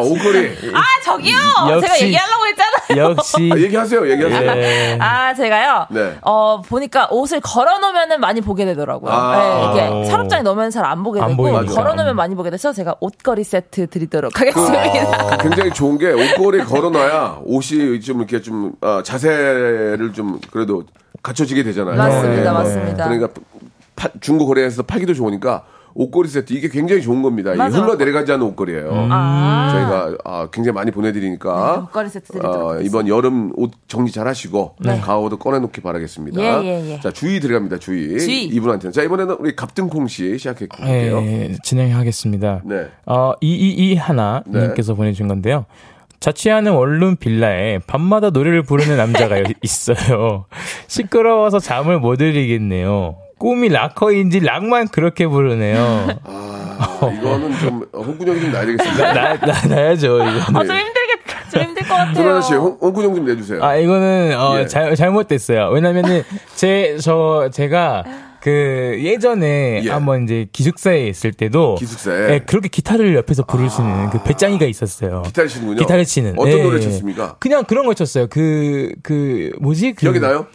옷걸이. 0.00 0.72
아, 0.74 0.82
저기요! 1.04 1.36
역시. 1.70 1.86
제가 1.86 2.00
얘기하려고 2.00 2.46
했잖아요. 2.46 3.10
역시. 3.10 3.50
아, 3.52 3.56
얘기하세요, 3.58 4.10
얘기하세요. 4.10 4.50
예. 4.56 4.98
아, 5.00 5.34
제가요. 5.34 5.86
네. 5.90 6.16
어, 6.22 6.60
보니까 6.62 7.08
옷을 7.10 7.40
걸어 7.40 7.78
놓으면은 7.78 8.20
많이 8.20 8.40
보게 8.40 8.64
되더라고요. 8.64 9.12
아. 9.12 9.72
네, 9.74 9.98
이게 10.00 10.10
서랍장에 10.10 10.42
넣으면 10.42 10.70
잘 10.70 10.84
안 10.84 11.02
보게 11.02 11.20
안 11.20 11.30
되고 11.30 11.42
보이니까. 11.42 11.74
걸어 11.74 11.94
놓으면 11.94 12.14
많이 12.16 12.34
보게 12.34 12.50
돼서 12.50 12.72
제가 12.72 12.94
옷걸이 13.00 13.44
세트 13.44 13.88
드리도록 13.88 14.40
하겠습니다. 14.40 15.36
굉장히 15.38 15.70
좋은 15.72 15.98
게 15.98 16.12
옷걸이 16.12 16.64
걸어놔야 16.64 17.40
옷이 17.44 18.00
좀 18.00 18.18
이렇게 18.18 18.40
좀 18.40 18.72
아, 18.80 19.02
자세를 19.04 20.12
좀 20.14 20.40
그래도 20.52 20.82
갖춰지게 21.22 21.62
되잖아요. 21.64 21.96
맞습니다, 21.96 22.50
예. 22.50 22.52
맞습니다. 22.52 23.04
그러니까 23.08 23.28
파- 23.96 24.08
중고 24.20 24.46
거래에서 24.46 24.82
팔기도 24.82 25.14
좋으니까 25.14 25.62
옷걸이 25.96 26.28
세트 26.28 26.52
이게 26.52 26.68
굉장히 26.68 27.00
좋은 27.00 27.22
겁니다. 27.22 27.50
이게 27.50 27.58
맞아요. 27.58 27.72
흘러 27.82 27.94
내려가지 27.96 28.30
않는 28.32 28.46
옷걸이에요. 28.48 28.90
아. 29.10 29.70
저희가 29.72 30.18
아, 30.24 30.48
굉장히 30.52 30.74
많이 30.74 30.90
보내드리니까 30.90 31.72
네, 31.76 31.82
옷걸이 31.84 32.08
세트 32.10 32.32
드리도록 32.32 32.54
어, 32.56 32.68
하겠습니다. 32.72 32.88
이번 32.88 33.08
여름 33.08 33.52
옷 33.56 33.72
정리 33.88 34.10
잘 34.12 34.28
하시고 34.28 34.76
가오도 35.02 35.38
꺼내놓기 35.38 35.80
바라겠습니다. 35.80 36.40
네. 36.40 36.64
예, 36.64 36.84
예, 36.84 36.90
예. 36.92 37.00
자 37.00 37.10
주의 37.10 37.40
들어갑니다. 37.40 37.78
주의. 37.78 38.18
주의. 38.20 38.44
이분한테는 38.44 38.92
자 38.92 39.02
이번에는 39.02 39.36
우리 39.40 39.56
갑등콩 39.56 40.06
씨 40.06 40.36
시작해 40.38 40.66
볼게요. 40.68 41.18
예, 41.18 41.56
진행하겠습니다. 41.62 42.62
네. 42.64 42.88
어, 43.06 43.32
222 43.40 43.96
하나 43.96 44.42
네. 44.46 44.66
님께서 44.66 44.94
보내주신 44.94 45.28
건데요. 45.28 45.64
자취하는 46.20 46.72
원룸 46.72 47.16
빌라에 47.16 47.78
밤마다 47.86 48.30
노래를 48.30 48.62
부르는 48.62 48.96
남자가 48.96 49.36
있어요. 49.62 50.46
시끄러워서 50.88 51.58
잠을 51.58 52.00
못 52.00 52.16
들이겠네요. 52.16 53.16
꿈이 53.38 53.68
락커인지 53.68 54.40
락만 54.40 54.88
그렇게 54.88 55.26
부르네요. 55.26 56.08
아, 56.24 57.10
이거는 57.18 57.58
좀 57.58 57.84
홍군형이 57.94 58.40
좀 58.40 58.52
나야 58.52 58.64
되겠습니다. 58.64 59.12
나, 59.12 59.36
나, 59.38 59.66
나야죠, 59.68 60.16
이거. 60.16 60.24
아, 60.58 60.64
좀 60.64 60.76
힘들겠다. 60.76 61.50
좀 61.52 61.62
힘들 61.62 61.82
것 61.82 61.88
같아요. 61.94 62.14
조나나 62.14 62.40
씨, 62.40 62.54
홍- 62.54 62.78
홍군형 62.80 63.14
좀 63.14 63.26
내주세요. 63.26 63.62
아, 63.62 63.76
이거는, 63.76 64.34
어, 64.38 64.58
예. 64.60 64.66
잘, 64.66 64.94
잘못됐어요. 64.96 65.68
왜냐면은, 65.72 66.22
제, 66.54 66.96
저, 67.00 67.50
제가, 67.52 68.04
그, 68.40 68.96
예전에 69.02 69.82
예. 69.84 69.90
한번 69.90 70.24
이제 70.24 70.46
기숙사에 70.52 71.06
있을 71.08 71.32
때도. 71.32 71.74
기숙사에? 71.74 72.30
예, 72.34 72.38
그렇게 72.46 72.68
기타를 72.68 73.14
옆에서 73.16 73.44
부르시는 73.44 74.10
그 74.10 74.22
배짱이가 74.22 74.64
있었어요. 74.66 75.22
기타를 75.26 75.48
치는군요. 75.48 75.78
기타를 75.80 76.04
치는. 76.06 76.34
어떤 76.38 76.52
예. 76.58 76.62
노래 76.62 76.80
쳤습니까? 76.80 77.36
그냥 77.38 77.64
그런 77.64 77.84
거 77.86 77.92
쳤어요. 77.92 78.28
그, 78.30 78.92
그, 79.02 79.50
뭐지? 79.60 79.92
그, 79.92 80.00
기억이 80.00 80.20
나요? 80.20 80.46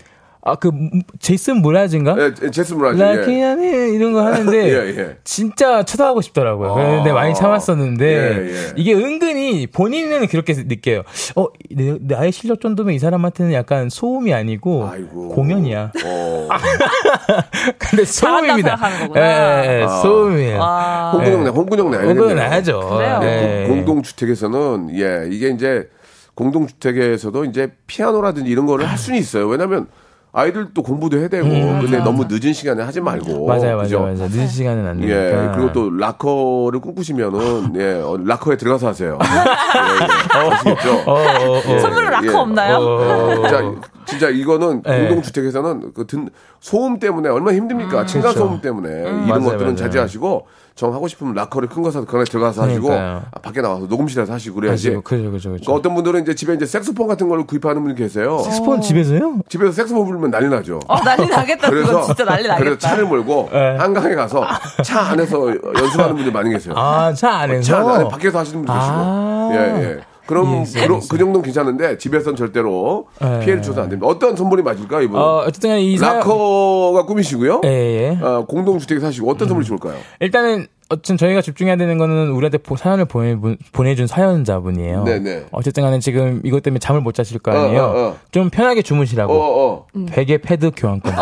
아, 0.43 0.55
그, 0.55 0.71
제이슨 1.19 1.57
무라즈인가? 1.61 2.15
예, 2.19 2.49
제스 2.49 2.73
무라지. 2.73 2.99
라키아네 2.99 3.89
이런 3.89 4.11
거 4.13 4.25
하는데 4.25 4.57
예, 4.57 4.97
예. 4.97 5.17
진짜 5.23 5.83
쳐다하고 5.83 6.21
싶더라고요. 6.21 6.71
아. 6.71 6.73
그런데 6.73 7.11
많이 7.11 7.35
참았었는데 7.35 8.05
예, 8.05 8.49
예. 8.51 8.73
이게 8.75 8.93
은근히 8.95 9.67
본인은 9.67 10.27
그렇게 10.27 10.53
느껴요. 10.53 11.03
어, 11.35 11.45
내, 11.69 11.95
나의 12.01 12.31
실력 12.31 12.59
정도면 12.59 12.95
이 12.95 12.99
사람한테는 12.99 13.53
약간 13.53 13.89
소음이 13.89 14.33
아니고 14.33 14.89
아이고. 14.91 15.29
공연이야. 15.29 15.91
어. 16.05 16.49
근데 17.77 18.05
소음입니다. 18.05 18.77
예, 19.15 19.19
예, 19.19 19.79
예, 19.81 19.83
아. 19.83 19.87
소음이에요. 20.01 20.59
와. 20.59 21.11
홍군형 21.11 21.43
내, 21.43 21.49
홍군형 21.51 21.91
내야 21.91 22.01
그건 22.01 22.15
되겠네요. 22.17 22.35
나야죠. 22.49 22.79
그래요? 22.89 23.19
예. 23.23 23.65
공동주택에서는, 23.67 24.89
예, 24.99 25.27
이게 25.31 25.49
이제, 25.49 25.87
공동주택에서도 26.33 27.45
이제 27.45 27.71
피아노라든지 27.87 28.49
이런 28.49 28.65
거를 28.65 28.89
할 28.89 28.97
수는 28.97 29.19
있어요. 29.19 29.47
왜냐면, 29.47 29.87
아이들도 30.33 30.81
공부도 30.81 31.17
해야 31.17 31.27
되고, 31.27 31.47
근데 31.47 31.97
너무 31.97 32.25
늦은 32.29 32.53
시간에 32.53 32.83
하지 32.83 33.01
말고. 33.01 33.45
음, 33.45 33.47
맞아요, 33.47 33.77
그죠? 33.79 33.99
맞아요, 33.99 34.15
맞아요. 34.15 34.29
늦은 34.29 34.47
시간은 34.47 34.87
안 34.87 34.97
되니까. 35.01 35.15
예, 35.15 35.51
그리고 35.53 35.73
또 35.73 35.89
락커를 35.89 36.79
꿈꾸시면은, 36.79 37.73
예, 37.75 38.01
어, 38.01 38.17
락커에 38.17 38.55
들어가서 38.55 38.87
하세요. 38.87 39.19
예, 39.21 40.45
예. 40.45 40.49
아시겠죠? 40.51 41.03
어, 41.05 41.13
어, 41.13 41.57
어. 41.57 41.79
선물은 41.79 42.09
락커 42.09 42.31
예. 42.31 42.35
없나요? 42.35 42.77
어. 42.77 43.81
진짜, 44.05 44.29
이거는 44.29 44.83
네. 44.83 44.99
공동주택에서는 44.99 45.91
그 45.93 46.07
든, 46.07 46.29
소음 46.61 46.99
때문에 46.99 47.27
얼마나 47.29 47.55
힘듭니까? 47.57 48.05
층간 48.05 48.33
소음 48.33 48.61
때문에 48.61 48.89
이런 48.89 49.27
맞아요, 49.27 49.43
것들은 49.43 49.61
맞아요. 49.63 49.75
자제하시고 49.75 50.47
정 50.75 50.93
하고 50.93 51.07
싶으면 51.07 51.33
락커를 51.33 51.67
큰 51.69 51.81
거 51.83 51.91
사서 51.91 52.05
그 52.05 52.15
안에 52.15 52.23
들어가서 52.25 52.63
하시고. 52.63 52.91
아, 52.93 53.21
밖에 53.41 53.61
나와서 53.61 53.85
녹음실에서 53.87 54.31
하시고 54.33 54.55
그래야지. 54.55 54.89
그죠, 55.03 55.31
그죠, 55.31 55.49
그 55.51 55.57
그죠. 55.57 55.73
어떤 55.73 55.93
분들은 55.95 56.21
이제 56.21 56.33
집에 56.35 56.53
이제 56.53 56.65
색소폰 56.65 57.07
같은 57.07 57.27
걸 57.27 57.45
구입하는 57.45 57.81
분이 57.83 57.95
계세요. 57.95 58.39
스폰 58.39 58.81
집에서요? 58.81 59.39
집에서 59.49 59.71
색소폰 59.71 60.05
부르면 60.05 60.31
난리 60.31 60.47
나죠. 60.49 60.79
어, 60.87 60.95
난리 61.01 61.27
나겠다. 61.27 61.69
그거 61.69 62.01
진짜 62.03 62.23
난리 62.25 62.47
나겠다. 62.47 62.57
그래서 62.63 62.77
차를 62.77 63.05
몰고 63.05 63.49
네. 63.51 63.75
한강에 63.77 64.15
가서 64.15 64.45
차 64.83 65.01
안에서 65.01 65.47
연습하는 65.49 66.15
분들 66.15 66.31
많이 66.31 66.49
계세요. 66.51 66.73
아, 66.77 67.11
차 67.13 67.31
안에서? 67.39 67.61
차 67.61 67.77
안에 67.95 68.07
밖에서 68.09 68.39
하시는 68.39 68.63
분들 68.63 68.73
계시고. 68.73 68.95
아. 68.95 69.49
예, 69.53 69.57
예. 69.83 69.99
그럼 70.31 70.47
이해했어요, 70.47 70.99
그. 71.01 71.07
그 71.09 71.17
정도는 71.17 71.41
괜찮은데 71.41 71.97
집에서는 71.97 72.37
절대로 72.37 73.07
예. 73.21 73.39
피해를 73.43 73.61
줘서 73.61 73.81
안 73.83 73.89
됩니다. 73.89 74.07
어떤 74.07 74.35
선물이 74.37 74.63
맞을까 74.63 75.01
이분? 75.01 75.19
어, 75.19 75.43
어쨌든 75.45 75.77
이 75.79 75.97
사연- 75.97 76.19
락커가 76.19 77.05
꿈이시고요. 77.05 77.61
예, 77.65 77.69
예. 77.69 78.17
어, 78.23 78.45
공동주택에 78.47 79.01
사시고 79.01 79.29
어떤 79.29 79.45
음. 79.45 79.49
선물이 79.49 79.67
좋을까요? 79.67 79.95
일단은 80.21 80.67
어쨌든 80.89 81.17
저희가 81.17 81.41
집중해야 81.41 81.75
되는 81.77 81.97
거는 81.97 82.31
우리한테 82.31 82.57
보- 82.57 82.75
사연을 82.77 83.05
보내, 83.05 83.35
보내준 83.71 84.07
사연자분이에요. 84.07 85.03
네네. 85.03 85.45
어쨌든 85.51 85.83
간에 85.83 85.99
지금 85.99 86.41
이것 86.43 86.63
때문에 86.63 86.79
잠을 86.79 87.01
못 87.01 87.13
자실 87.13 87.39
거 87.39 87.51
아니에요. 87.51 87.81
어, 87.81 87.85
어, 87.85 88.07
어. 88.09 88.15
좀 88.31 88.49
편하게 88.49 88.81
주무시라고. 88.81 89.33
어, 89.33 89.85
어. 89.93 90.05
베개 90.11 90.39
패드 90.39 90.71
교환권. 90.75 91.13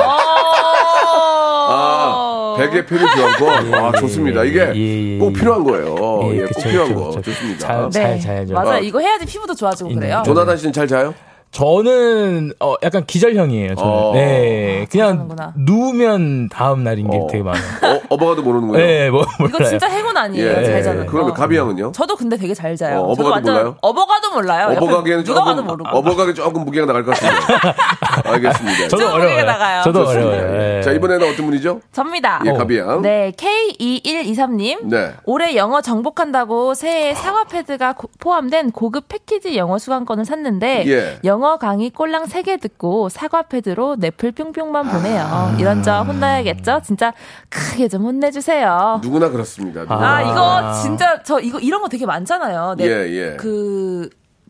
아, 2.60 2.70
베개 2.70 2.86
패드 2.86 3.06
교환권. 3.16 3.74
아, 3.74 3.92
좋습니다. 4.00 4.44
이게 4.44 4.60
예, 4.76 5.16
예, 5.16 5.18
꼭 5.20 5.30
예. 5.30 5.34
필요한 5.40 5.64
거예요. 5.64 5.96
예, 6.34 6.42
꼭 6.42 6.48
그쵸, 6.48 6.70
필요한 6.70 6.90
그쵸, 6.90 7.00
거. 7.00 7.10
그쵸. 7.12 7.22
좋습니다. 7.22 7.60
잘, 7.68 7.90
잘 7.92 8.20
자야죠. 8.20 8.54
맞아요. 8.54 8.70
아. 8.72 8.80
이거 8.80 9.00
해야지 9.00 9.26
피부도 9.26 9.56
좋아지고 9.56 9.94
그래요. 9.94 10.22
조나단 10.26 10.58
씨는 10.58 10.74
잘 10.74 10.88
자요? 10.88 11.14
저는 11.52 12.54
어 12.60 12.76
약간 12.84 13.04
기절형이에요. 13.08 13.74
저는. 13.74 13.92
어. 13.92 14.12
네, 14.14 14.86
그냥 14.92 15.08
그러는구나. 15.28 15.54
누우면 15.58 16.50
다음 16.50 16.84
날인 16.84 17.10
게 17.10 17.18
어. 17.18 17.28
되게 17.28 17.44
많아요. 17.44 17.64
어, 17.82 18.02
어버가도 18.10 18.44
모르는군요. 18.44 18.78
네, 18.78 19.10
뭐 19.10 19.26
몰라요. 19.40 19.56
이거 19.58 19.64
진짜 19.68 19.88
행운 19.90 20.16
아니에요. 20.16 20.48
예. 20.48 20.64
잘 20.64 20.84
자는 20.84 21.06
거. 21.08 21.12
그러면 21.12 21.34
가비 21.34 21.58
양은요? 21.58 21.92
저도 21.94 22.16
근데 22.16 22.38
되게 22.38 22.54
잘 22.54 22.76
자요. 22.78 23.00
어, 23.00 23.16
완전 23.24 23.56
몰라요? 23.56 23.76
어버가도 23.82 24.30
몰라요. 24.32 24.76
어버가기에는 24.78 25.26
조금. 25.26 25.68
어버가기 25.92 26.36
조금 26.36 26.66
무게가 26.66 26.86
나갈 26.86 27.04
것 27.04 27.16
같습니다. 27.16 27.76
알겠습니다. 28.34 28.88
저도 28.90 29.10
어려워요. 29.14 29.44
나가요. 29.46 29.82
저도 29.84 30.06
좋습니다. 30.06 30.30
어려워요. 30.38 30.78
예. 30.78 30.82
자 30.82 30.92
이번에는 30.92 31.28
어떤 31.34 31.46
분이죠? 31.46 31.82
접니다. 31.92 32.42
예, 32.46 32.52
가비 32.54 32.78
양. 32.78 33.02
네, 33.02 33.32
K2123님. 33.38 34.86
네. 34.86 35.14
올해 35.26 35.56
영어 35.56 35.82
정복한다고 35.82 36.74
새해 36.74 37.14
사과 37.14 37.44
패드가 37.46 37.94
고- 37.94 38.10
포함된 38.20 38.72
고급 38.72 39.08
패키지 39.08 39.58
영어 39.58 39.78
수강권을 39.78 40.26
샀는데 40.26 40.84
예. 40.88 41.20
영어 41.24 41.58
강의 41.58 41.90
꼴랑 41.90 42.26
3개 42.26 42.60
듣고 42.62 43.10
사과 43.10 43.44
패드로 43.44 43.98
넷플 44.00 44.32
뿅뿅만 44.32 44.90
보내요. 44.90 45.22
아. 45.22 45.56
이런 45.60 45.84
저 45.84 46.02
혼나야겠죠? 46.02 46.82
진짜 46.84 47.14
크게 47.50 47.88
좀 47.88 48.04
혼내주세요. 48.06 49.00
누구나 49.04 49.30
그렇습니다. 49.30 49.82
누구나. 49.82 50.00
아, 50.00 50.16
아. 50.18 50.22
이거 50.22 50.82
진짜 50.82 51.22
저 51.24 51.40
이거 51.40 51.60
이런 51.60 51.82
거 51.82 51.90
되게 51.90 52.06
많잖아요. 52.06 52.76
네, 52.78 52.86
예, 52.86 52.90
예. 53.32 53.36
그 53.38 54.10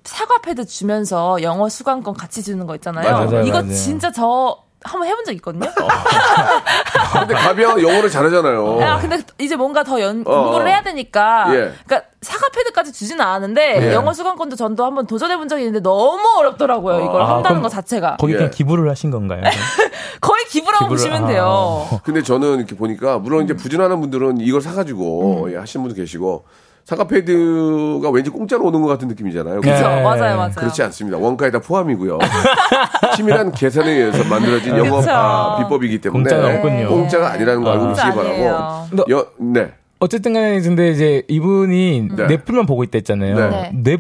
사과 0.10 0.40
패드 0.42 0.66
주면서 0.66 1.42
영어 1.44 1.70
수강권 1.70 2.16
같이 2.16 2.42
주는 2.42 2.66
거 2.66 2.74
있잖아요. 2.76 3.12
맞아요, 3.12 3.44
이거 3.44 3.62
맞아요. 3.62 3.74
진짜 3.74 4.12
저 4.12 4.58
한번 4.84 5.08
해본 5.08 5.24
적 5.26 5.34
있거든요. 5.34 5.70
근데 7.20 7.34
가비 7.36 7.62
양은 7.64 7.84
영어를 7.84 8.10
잘하잖아요. 8.10 8.80
아, 8.82 8.98
근데 9.00 9.20
이제 9.38 9.56
뭔가 9.56 9.84
더 9.84 10.02
연, 10.02 10.24
어, 10.26 10.44
공부를 10.44 10.66
어. 10.66 10.70
해야 10.70 10.82
되니까. 10.82 11.46
예. 11.50 11.74
그러니까 11.86 12.04
사과 12.22 12.50
패드까지 12.50 12.92
주지는 12.92 13.22
않았는데 13.24 13.90
예. 13.90 13.94
영어 13.94 14.14
수강권도 14.14 14.56
전도 14.56 14.84
한번 14.84 15.06
도전해 15.06 15.38
본 15.38 15.48
적이 15.48 15.64
있는데 15.66 15.82
너무 15.82 16.22
어렵더라고요. 16.40 17.02
이걸 17.06 17.22
아, 17.22 17.36
한다는 17.36 17.62
거 17.62 17.70
자체가. 17.70 18.18
거기 18.20 18.34
예. 18.34 18.38
그냥 18.38 18.52
기부를 18.52 18.90
하신 18.90 19.12
건가요? 19.12 19.42
거의 20.22 20.44
기부라고 20.46 20.86
기부를- 20.86 20.90
보시면 20.90 21.24
아. 21.26 21.28
돼요. 21.28 21.88
근데 22.04 22.24
저는 22.24 22.58
이렇게 22.58 22.76
보니까 22.76 23.20
물론 23.20 23.42
음. 23.42 23.46
이제 23.46 23.54
부진하는 23.54 24.00
분들은 24.02 24.40
이걸 24.42 24.62
사가지고 24.62 25.50
예, 25.52 25.58
하시는 25.58 25.84
분도 25.84 25.96
계시고 25.96 26.46
사과 26.90 27.04
패드가 27.04 28.10
왠지 28.10 28.32
공짜로 28.32 28.66
오는 28.66 28.82
것 28.82 28.88
같은 28.88 29.08
느낌이잖아요. 29.10 29.62
그렇죠. 29.62 29.88
네. 29.88 30.02
맞아요, 30.02 30.38
맞아요. 30.38 30.52
그렇지 30.58 30.82
않습니다. 30.82 31.20
원가에 31.20 31.52
다 31.52 31.60
포함이고요. 31.60 32.18
치밀한 33.16 33.52
계산에 33.52 33.92
의해서 33.92 34.24
만들어진 34.28 34.76
영업. 34.76 35.08
아, 35.08 35.58
비법이기 35.60 36.02
때문에 36.02 36.24
공짜는 36.24 36.56
없군요. 36.56 36.90
공짜가 36.90 37.32
아니라는 37.34 37.64
거 37.64 37.72
알고 37.74 37.86
아. 37.86 37.88
계시기 37.90 38.12
진짜 38.12 38.16
바라고. 38.24 39.12
여, 39.12 39.28
네. 39.38 39.70
어쨌든 40.00 40.34
간에 40.34 40.60
근데 40.62 40.90
이제 40.90 41.22
이분이 41.28 42.08
네. 42.16 42.26
넷플만 42.26 42.66
보고 42.66 42.84
있다 42.84 42.98
했잖아요. 42.98 43.36
네. 43.36 43.50
네. 43.50 43.72
넷, 43.84 44.00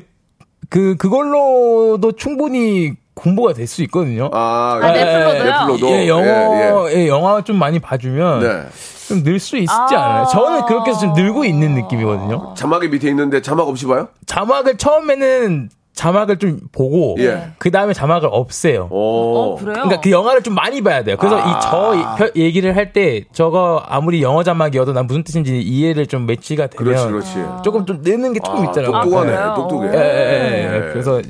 그, 0.72 0.96
그걸로도 0.98 2.13
충분히 2.13 2.93
공부가 3.13 3.53
될 3.53 3.67
수 3.67 3.84
있거든요. 3.84 4.31
아, 4.34 4.79
아, 4.81 4.91
넷플로도요? 4.91 5.43
넷플로도. 5.43 5.88
예, 5.91 6.08
영어, 6.08 6.89
예, 6.89 6.96
예, 6.96 7.08
영화 7.08 7.43
좀 7.43 7.58
많이 7.58 7.77
봐주면 7.77 8.39
네. 8.39 8.63
좀 9.09 9.23
늘 9.23 9.39
수 9.39 9.57
있지 9.57 9.71
아. 9.73 9.87
않아요? 9.91 10.25
저는 10.31 10.65
그렇게 10.65 10.91
해서 10.91 10.99
좀 11.01 11.13
늘고 11.13 11.45
있는 11.45 11.73
느낌이거든요. 11.75 12.53
자막이 12.55 12.87
밑에 12.89 13.09
있는데 13.09 13.41
자막 13.41 13.67
없이 13.67 13.85
봐요? 13.85 14.07
자막을 14.25 14.77
처음에는 14.77 15.69
자막을 15.93 16.37
좀 16.37 16.59
보고 16.71 17.17
예. 17.19 17.49
그 17.57 17.71
다음에 17.71 17.91
자막을 17.93 18.29
없애요. 18.31 18.87
오. 18.89 19.35
어, 19.37 19.55
그래요? 19.59 19.73
그러니까 19.73 19.99
그 19.99 20.11
영화를 20.11 20.43
좀 20.43 20.55
많이 20.55 20.81
봐야 20.81 21.03
돼요. 21.03 21.17
그래서 21.19 21.37
아. 21.37 22.15
이저 22.17 22.31
얘기를 22.37 22.73
할 22.75 22.93
때 22.93 23.25
저거 23.33 23.83
아무리 23.85 24.21
영어 24.23 24.41
자막이어도 24.43 24.93
난 24.93 25.07
무슨 25.07 25.23
뜻인지 25.25 25.59
이해를 25.59 26.07
좀 26.07 26.25
매치가 26.25 26.67
되면 26.67 26.85
그렇지, 27.11 27.33
그렇지. 27.33 27.63
조금 27.65 27.85
좀 27.85 27.99
느는 28.01 28.31
게 28.31 28.39
조금 28.39 28.65
아, 28.65 28.71
있더라고요. 28.71 29.01
똑똑하네, 29.01 29.31
그래요? 29.31 29.53
똑똑해. 29.57 29.87
예, 29.89 29.99
예, 29.99 29.99
예, 29.99 30.71
예. 30.71 30.75
예. 30.87 30.91
그래서 30.93 31.21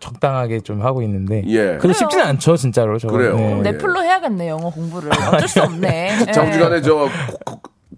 적당하게 0.00 0.60
좀 0.60 0.82
하고 0.82 1.02
있는데. 1.02 1.42
예. 1.46 1.78
근데 1.80 1.92
쉽지는 1.94 2.24
않죠, 2.24 2.56
진짜로. 2.56 2.98
저거. 2.98 3.16
그래요. 3.16 3.36
네. 3.36 3.58
예. 3.58 3.62
넷플로 3.62 4.02
해야겠네 4.02 4.48
영어 4.48 4.70
공부를. 4.70 5.10
어쩔 5.12 5.48
수 5.48 5.62
없네. 5.64 6.16
예. 6.28 6.32
장주간에 6.32 6.80
저 6.82 6.94
거- 6.96 7.08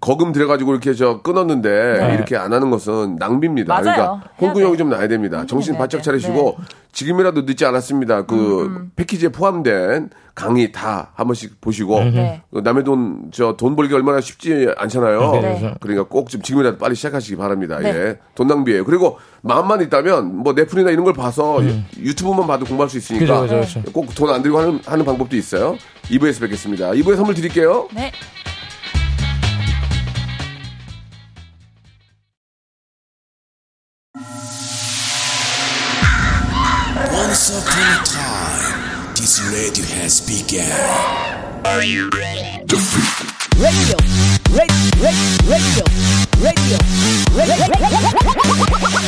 거금 0.01 0.31
들여가지고 0.31 0.71
이렇게 0.71 0.93
저 0.93 1.21
끊었는데 1.21 2.13
이렇게 2.15 2.35
안 2.37 2.53
하는 2.53 2.69
것은 2.69 3.17
낭비입니다. 3.17 3.81
네. 3.81 3.83
맞아요. 3.89 3.95
그러니까 4.21 4.29
홍구형이 4.41 4.71
돼. 4.73 4.77
좀 4.77 4.89
나야 4.89 5.07
됩니다. 5.07 5.45
정신 5.47 5.77
바짝 5.77 5.97
돼. 5.97 6.03
차리시고 6.03 6.55
네. 6.59 6.65
지금이라도 6.91 7.41
늦지 7.43 7.65
않았습니다. 7.65 8.25
그 8.25 8.65
음, 8.65 8.91
패키지에 8.95 9.29
포함된 9.29 10.09
강의 10.35 10.71
다 10.71 11.11
한 11.15 11.27
번씩 11.27 11.59
보시고 11.59 11.99
네. 12.05 12.41
그 12.51 12.59
남의 12.59 12.83
돈 12.85 13.29
저 13.31 13.55
돈 13.57 13.75
벌기 13.75 13.93
얼마나 13.93 14.21
쉽지 14.21 14.69
않잖아요. 14.77 15.31
네. 15.41 15.73
그러니까 15.81 16.07
꼭 16.07 16.29
좀 16.29 16.41
지금이라도 16.41 16.77
빨리 16.77 16.95
시작하시기 16.95 17.35
바랍니다. 17.35 17.79
네. 17.79 17.89
예. 17.89 18.17
돈 18.35 18.47
낭비예요. 18.47 18.85
그리고 18.85 19.17
마음만 19.41 19.81
있다면 19.81 20.37
뭐 20.37 20.53
넷플이나 20.53 20.91
이런 20.91 21.03
걸 21.03 21.13
봐서 21.13 21.59
유튜브만 21.97 22.47
봐도 22.47 22.65
공부할 22.65 22.89
수 22.89 22.97
있으니까 22.97 23.41
음. 23.43 23.63
꼭돈 23.93 24.29
안 24.29 24.41
들고 24.41 24.59
하는, 24.59 24.79
하는 24.85 25.05
방법도 25.05 25.35
있어요. 25.35 25.75
2부에서 26.09 26.39
뵙겠습니다. 26.41 26.91
2부에 26.91 27.15
선물 27.15 27.35
드릴게요. 27.35 27.87
네. 27.93 28.11
Once 37.79 37.87
upon 37.87 37.95
a 37.95 38.03
time, 38.03 39.13
this 39.15 39.39
radio 39.53 39.85
has 39.95 40.19
begun. 40.19 40.67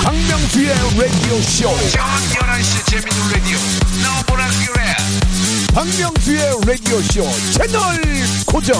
박명수의 0.04 0.70
라디오 0.98 1.42
쇼. 1.42 1.68
박명수의 5.74 6.40
라디오 6.66 7.01
쇼 7.01 7.24
채널 7.51 7.82
고정. 8.46 8.75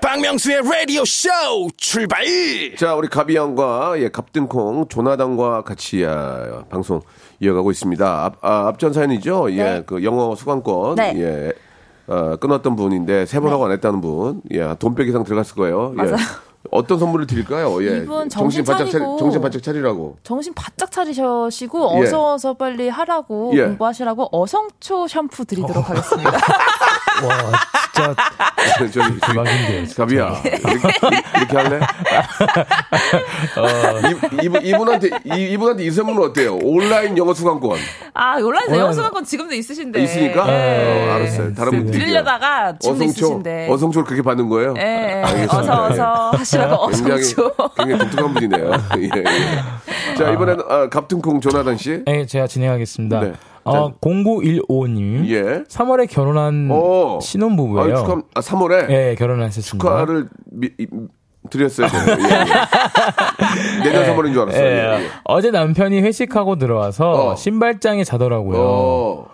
박명수의 0.00 0.58
radio 0.64 1.02
show 1.02 1.68
출발! 1.76 2.24
자, 2.76 2.94
우리 2.94 3.06
가비양과 3.08 3.94
예, 3.98 4.08
갑등콩 4.08 4.88
조나단과 4.88 5.62
같이 5.62 6.04
아, 6.04 6.64
방송 6.70 7.00
이어가고 7.40 7.70
있습니다. 7.70 8.24
앞, 8.24 8.44
아, 8.44 8.68
앞전 8.68 8.92
사연이죠. 8.92 9.50
예, 9.52 9.62
네. 9.62 9.82
그 9.86 10.04
영어 10.04 10.34
수강권 10.34 10.96
네. 10.96 11.12
예. 11.16 11.52
어, 12.12 12.36
끊었던 12.36 12.76
분인데 12.76 13.24
세 13.26 13.40
번 13.40 13.52
하고 13.52 13.64
안 13.66 13.72
했다는 13.72 14.00
분. 14.00 14.42
예, 14.52 14.74
돈백 14.78 15.08
이상 15.08 15.24
들어갔을 15.24 15.54
거예요. 15.54 15.92
예. 15.92 16.02
맞아요. 16.02 16.16
어떤 16.70 16.98
선물을 16.98 17.26
드릴까요? 17.26 17.82
예. 17.82 17.98
이분 18.02 18.28
정신 18.28 18.62
바짝 18.64 18.78
차리, 18.80 18.90
차리고. 18.92 19.16
정신 19.16 19.40
바짝 19.40 19.62
차리라고. 19.62 20.18
정신 20.22 20.52
바짝 20.54 20.90
차리시고 20.90 21.90
예. 21.94 22.02
어서 22.02 22.34
어서 22.34 22.54
빨리 22.54 22.88
하라고 22.90 23.52
예. 23.54 23.64
공부하시라고 23.64 24.28
어성초 24.30 25.08
샴푸 25.08 25.44
드리도록 25.46 25.76
하겠습니다. 25.88 26.30
와, 27.26 27.52
진짜 27.92 28.14
저기, 28.92 29.20
대박인데요. 29.20 29.84
가비야. 29.96 30.40
이렇게, 30.44 31.22
이렇게 31.36 31.56
할래? 31.56 31.80
이, 34.42 34.44
이분, 34.46 34.64
이분한테, 34.64 35.08
이, 35.24 35.52
이분한테 35.52 35.84
이 35.84 35.90
선물은 35.90 36.30
어때요? 36.30 36.56
온라인 36.62 37.16
영어 37.18 37.34
수강권. 37.34 37.78
아 38.14 38.36
온라인 38.36 38.68
온라인- 38.68 38.80
영어 38.80 38.92
수강권 38.92 39.24
지금도 39.24 39.54
있으신데. 39.54 40.02
있으니까? 40.02 40.46
예. 40.48 41.08
어, 41.10 41.14
알았어요. 41.14 41.54
다른 41.54 41.70
분 41.70 41.80
드릴게요. 41.86 41.92
드리려다가 42.00 42.78
지금도 42.78 43.04
어성초, 43.04 43.10
있으신데. 43.26 43.68
어성초를 43.70 44.04
그렇게 44.06 44.22
받는 44.22 44.48
거예요? 44.48 44.74
예, 44.78 44.82
예. 44.82 45.22
알겠습니다. 45.24 45.58
어서 45.58 45.84
어서 45.86 46.30
하시라고 46.36 46.86
굉장히, 46.88 47.20
어성초. 47.20 47.54
굉장히 47.76 47.98
독특한 47.98 48.34
분이네요. 48.34 48.70
예, 48.98 49.02
예. 49.04 50.14
자, 50.16 50.30
이번에는, 50.30 50.64
아, 50.68 50.88
갑등콩 50.88 51.40
조나단 51.40 51.76
씨. 51.76 52.02
네, 52.06 52.26
제가 52.26 52.46
진행하겠습니다. 52.46 53.20
네. 53.20 53.32
어, 53.70 53.92
0915님. 54.00 55.26
예. 55.28 55.64
3월에 55.64 56.08
결혼한 56.10 56.70
오. 56.70 57.18
신혼부부예요. 57.20 57.92
아, 57.92 57.96
축하, 57.96 58.22
아, 58.34 58.40
3월에 58.40 58.90
예, 58.90 59.14
결혼하셨습니다. 59.18 59.88
축하를 59.88 60.28
미, 60.50 60.68
이- 60.78 60.86
드렸어요. 61.48 61.86
예, 61.86 62.22
예. 62.22 63.82
내년 63.90 64.04
3월인 64.16 64.32
줄 64.32 64.42
알았어요. 64.42 64.64
예, 64.64 64.70
예, 64.70 65.04
예. 65.04 65.08
어제 65.24 65.50
남편이 65.50 66.00
회식하고 66.02 66.56
들어와서 66.56 67.10
어. 67.10 67.36
신발장에 67.36 68.04
자더라고요. 68.04 68.58
어. 68.60 69.26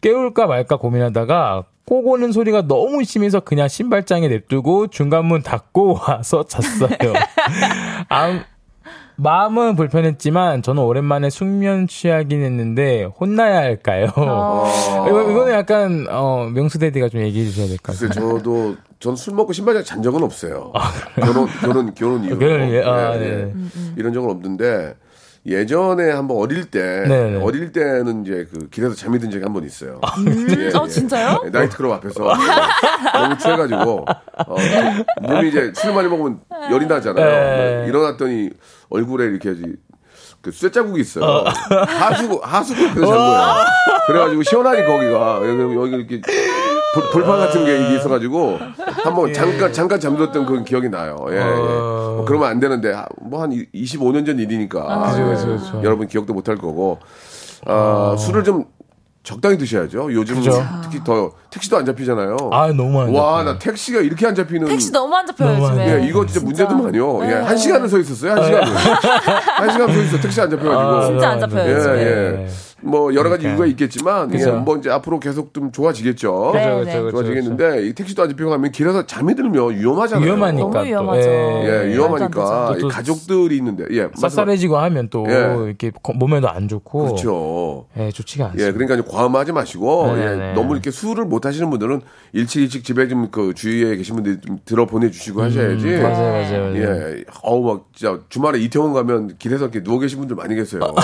깨울까 0.00 0.46
말까 0.46 0.76
고민하다가 0.76 1.64
꼭 1.86 2.08
오는 2.08 2.32
소리가 2.32 2.62
너무 2.66 3.04
심해서 3.04 3.40
그냥 3.40 3.68
신발장에 3.68 4.26
냅두고 4.28 4.88
중간문 4.88 5.42
닫고 5.42 5.98
와서 6.06 6.44
잤어요. 6.44 7.12
아, 8.08 8.40
마음은 9.16 9.76
불편했지만 9.76 10.62
저는 10.62 10.82
오랜만에 10.82 11.30
숙면 11.30 11.88
취하긴 11.88 12.42
했는데 12.42 13.04
혼나야 13.04 13.58
할까요? 13.58 14.08
어. 14.16 14.70
이거, 15.08 15.30
이거는 15.30 15.52
약간 15.52 16.06
어, 16.10 16.48
명수 16.52 16.78
대디가 16.78 17.08
좀 17.08 17.22
얘기해 17.22 17.46
주셔야 17.46 17.66
될것 17.68 17.98
글쎄, 17.98 18.08
같아요. 18.08 18.38
저도, 18.38 18.76
전 18.98 19.14
술 19.16 19.34
먹고 19.34 19.52
신발장 19.52 19.84
잔 19.84 20.02
적은 20.02 20.22
없어요. 20.22 20.72
결혼, 21.16 21.46
결혼, 21.60 21.94
결혼 21.94 22.24
이후로. 22.24 22.38
결혼 22.40 22.68
이후에, 22.68 22.82
아, 22.84 23.14
예, 23.16 23.18
네. 23.18 23.26
예. 23.26 23.52
이런 23.96 24.12
적은 24.12 24.30
없는데, 24.30 24.94
예전에 25.46 26.10
한번 26.10 26.38
어릴 26.38 26.64
때, 26.70 27.04
네, 27.06 27.30
네. 27.30 27.40
어릴 27.40 27.70
때는 27.70 28.22
이제 28.24 28.46
그 28.52 28.68
길에서 28.68 28.94
잠이 28.96 29.18
든 29.20 29.30
적이 29.30 29.44
한 29.44 29.52
번 29.52 29.64
있어요. 29.64 30.00
예, 30.58 30.76
어, 30.76 30.86
진짜요? 30.88 31.42
예, 31.46 31.50
나이트클럽 31.50 31.92
앞에서 31.92 32.34
너무 33.14 33.38
취해가지고 33.38 34.06
어, 34.48 34.56
몸이 35.22 35.48
이제 35.48 35.72
술 35.74 35.94
많이 35.94 36.08
먹으면 36.08 36.40
열이 36.70 36.86
나잖아요. 36.86 37.24
네. 37.82 37.88
일어났더니 37.88 38.50
얼굴에 38.90 39.26
이렇게 39.26 39.54
그 40.42 40.50
쇠자국이 40.52 41.00
있어요. 41.00 41.44
하수구 41.86 42.40
하수구 42.42 42.84
옆에서 42.84 43.06
잔 43.06 43.16
거예요. 43.16 43.54
그래가지고 44.06 44.42
시원하니 44.42 44.84
거기가 44.84 45.40
여기, 45.44 45.74
여기 45.76 45.90
이렇게 45.96 46.20
불- 47.00 47.10
불판 47.10 47.38
같은 47.38 47.64
게 47.64 47.76
이게 47.84 47.96
있어가지고 47.96 48.58
한번 49.04 49.32
잠깐 49.32 49.72
잠깐 49.72 50.00
잠들었던 50.00 50.46
그런 50.46 50.64
기억이 50.64 50.88
나요. 50.88 51.16
예, 51.30 51.36
예. 51.36 51.40
뭐 51.44 52.24
그러면 52.26 52.48
안 52.48 52.58
되는데 52.60 52.94
뭐 53.20 53.42
한 53.42 53.50
25년 53.74 54.24
전 54.26 54.38
일이니까 54.38 55.10
그죠, 55.12 55.26
그죠, 55.26 55.46
그죠. 55.56 55.80
여러분 55.84 56.06
기억도 56.06 56.32
못 56.34 56.48
할 56.48 56.56
거고 56.56 56.98
아, 57.66 58.14
술을 58.18 58.44
좀 58.44 58.64
적당히 59.24 59.58
드셔야죠. 59.58 60.12
요즘 60.12 60.36
그죠. 60.36 60.52
특히 60.84 61.02
더 61.02 61.32
택시도 61.50 61.76
안 61.76 61.84
잡히잖아요. 61.84 62.36
아, 62.52 62.68
너무 62.68 63.00
안 63.00 63.12
와, 63.12 63.38
잡혀요. 63.38 63.44
나 63.54 63.58
택시가 63.58 64.00
이렇게 64.00 64.24
안 64.24 64.36
잡히는. 64.36 64.68
택시 64.68 64.92
너무 64.92 65.12
안 65.16 65.26
잡혀요 65.26 65.50
너무 65.52 65.66
안 65.66 65.72
요즘에. 65.80 66.00
예, 66.04 66.06
이거 66.08 66.24
진짜 66.24 66.44
문제도 66.46 66.72
많이요. 66.76 67.24
예, 67.24 67.26
네. 67.26 67.34
한 67.34 67.56
시간을 67.56 67.88
서 67.88 67.98
있었어요. 67.98 68.32
한 68.34 68.44
시간을. 68.44 68.66
한 68.76 69.70
시간 69.72 69.92
서 69.92 70.00
있어. 70.02 70.20
택시 70.20 70.40
안 70.40 70.48
잡혀가지고. 70.50 71.06
진짜 71.12 71.30
안 71.30 71.40
잡혀요, 71.40 71.68
예, 71.68 71.74
요즘에. 71.74 72.02
예. 72.02 72.46
뭐 72.82 73.14
여러 73.14 73.30
가지 73.30 73.42
그러니까. 73.42 73.48
이유가 73.64 73.66
있겠지만, 73.66 74.28
예, 74.34 74.36
그죠. 74.38 74.52
뭐 74.56 74.76
이제 74.76 74.90
앞으로 74.90 75.18
계속 75.18 75.54
좀 75.54 75.72
좋아지겠죠. 75.72 76.50
네, 76.54 76.60
그죠, 76.60 76.76
네. 76.76 76.84
그죠, 76.84 77.04
그죠. 77.04 77.10
좋아지겠는데 77.16 77.86
이 77.86 77.92
택시도 77.94 78.22
안 78.22 78.28
잡히고 78.28 78.50
가면 78.50 78.70
길에서 78.70 79.06
잠이 79.06 79.34
들면 79.34 79.76
위험하잖아요. 79.78 80.24
위험하니까 80.26 80.62
너무 80.62 80.72
또. 80.74 80.80
위험하죠. 80.82 81.28
예, 81.30 81.68
말도 81.70 81.88
위험하니까 81.88 82.66
안 82.68 82.74
되죠. 82.74 82.86
이 82.86 82.90
가족들이 82.90 83.56
있는데, 83.56 83.84
예, 83.92 84.08
쌀쌀해지고 84.14 84.76
하면 84.76 85.08
또 85.10 85.24
예. 85.28 85.32
이렇게 85.66 85.90
거- 86.02 86.12
몸에도 86.12 86.48
안 86.50 86.68
좋고. 86.68 87.04
그렇죠. 87.06 87.86
예, 87.96 88.10
좋지가 88.10 88.46
않습니다. 88.46 88.68
예, 88.68 88.72
그러니까 88.72 89.10
과음하지 89.10 89.52
마시고 89.52 90.12
네, 90.14 90.22
예, 90.32 90.36
네. 90.36 90.52
너무 90.52 90.74
이렇게 90.74 90.90
술을 90.90 91.24
못 91.24 91.46
하시는 91.46 91.68
분들은 91.70 92.02
일찍 92.34 92.60
일찍 92.62 92.84
집에 92.84 93.08
좀 93.08 93.26
그 93.30 93.54
주위에 93.54 93.96
계신 93.96 94.14
분들이 94.14 94.38
좀 94.40 94.58
들어 94.64 94.86
보내주시고 94.86 95.42
하셔야지. 95.42 95.86
음, 95.86 96.02
맞아요, 96.02 96.32
맞아요, 96.32 96.70
맞아요. 96.70 96.76
예, 96.76 97.24
어우 97.42 97.64
막 97.66 97.84
진짜 97.94 98.18
주말에 98.28 98.58
이태원 98.60 98.92
가면 98.92 99.36
길에서 99.38 99.64
이렇게 99.64 99.82
누워 99.82 99.98
계신 99.98 100.18
분들 100.20 100.36
많이 100.36 100.54
계세요. 100.54 100.80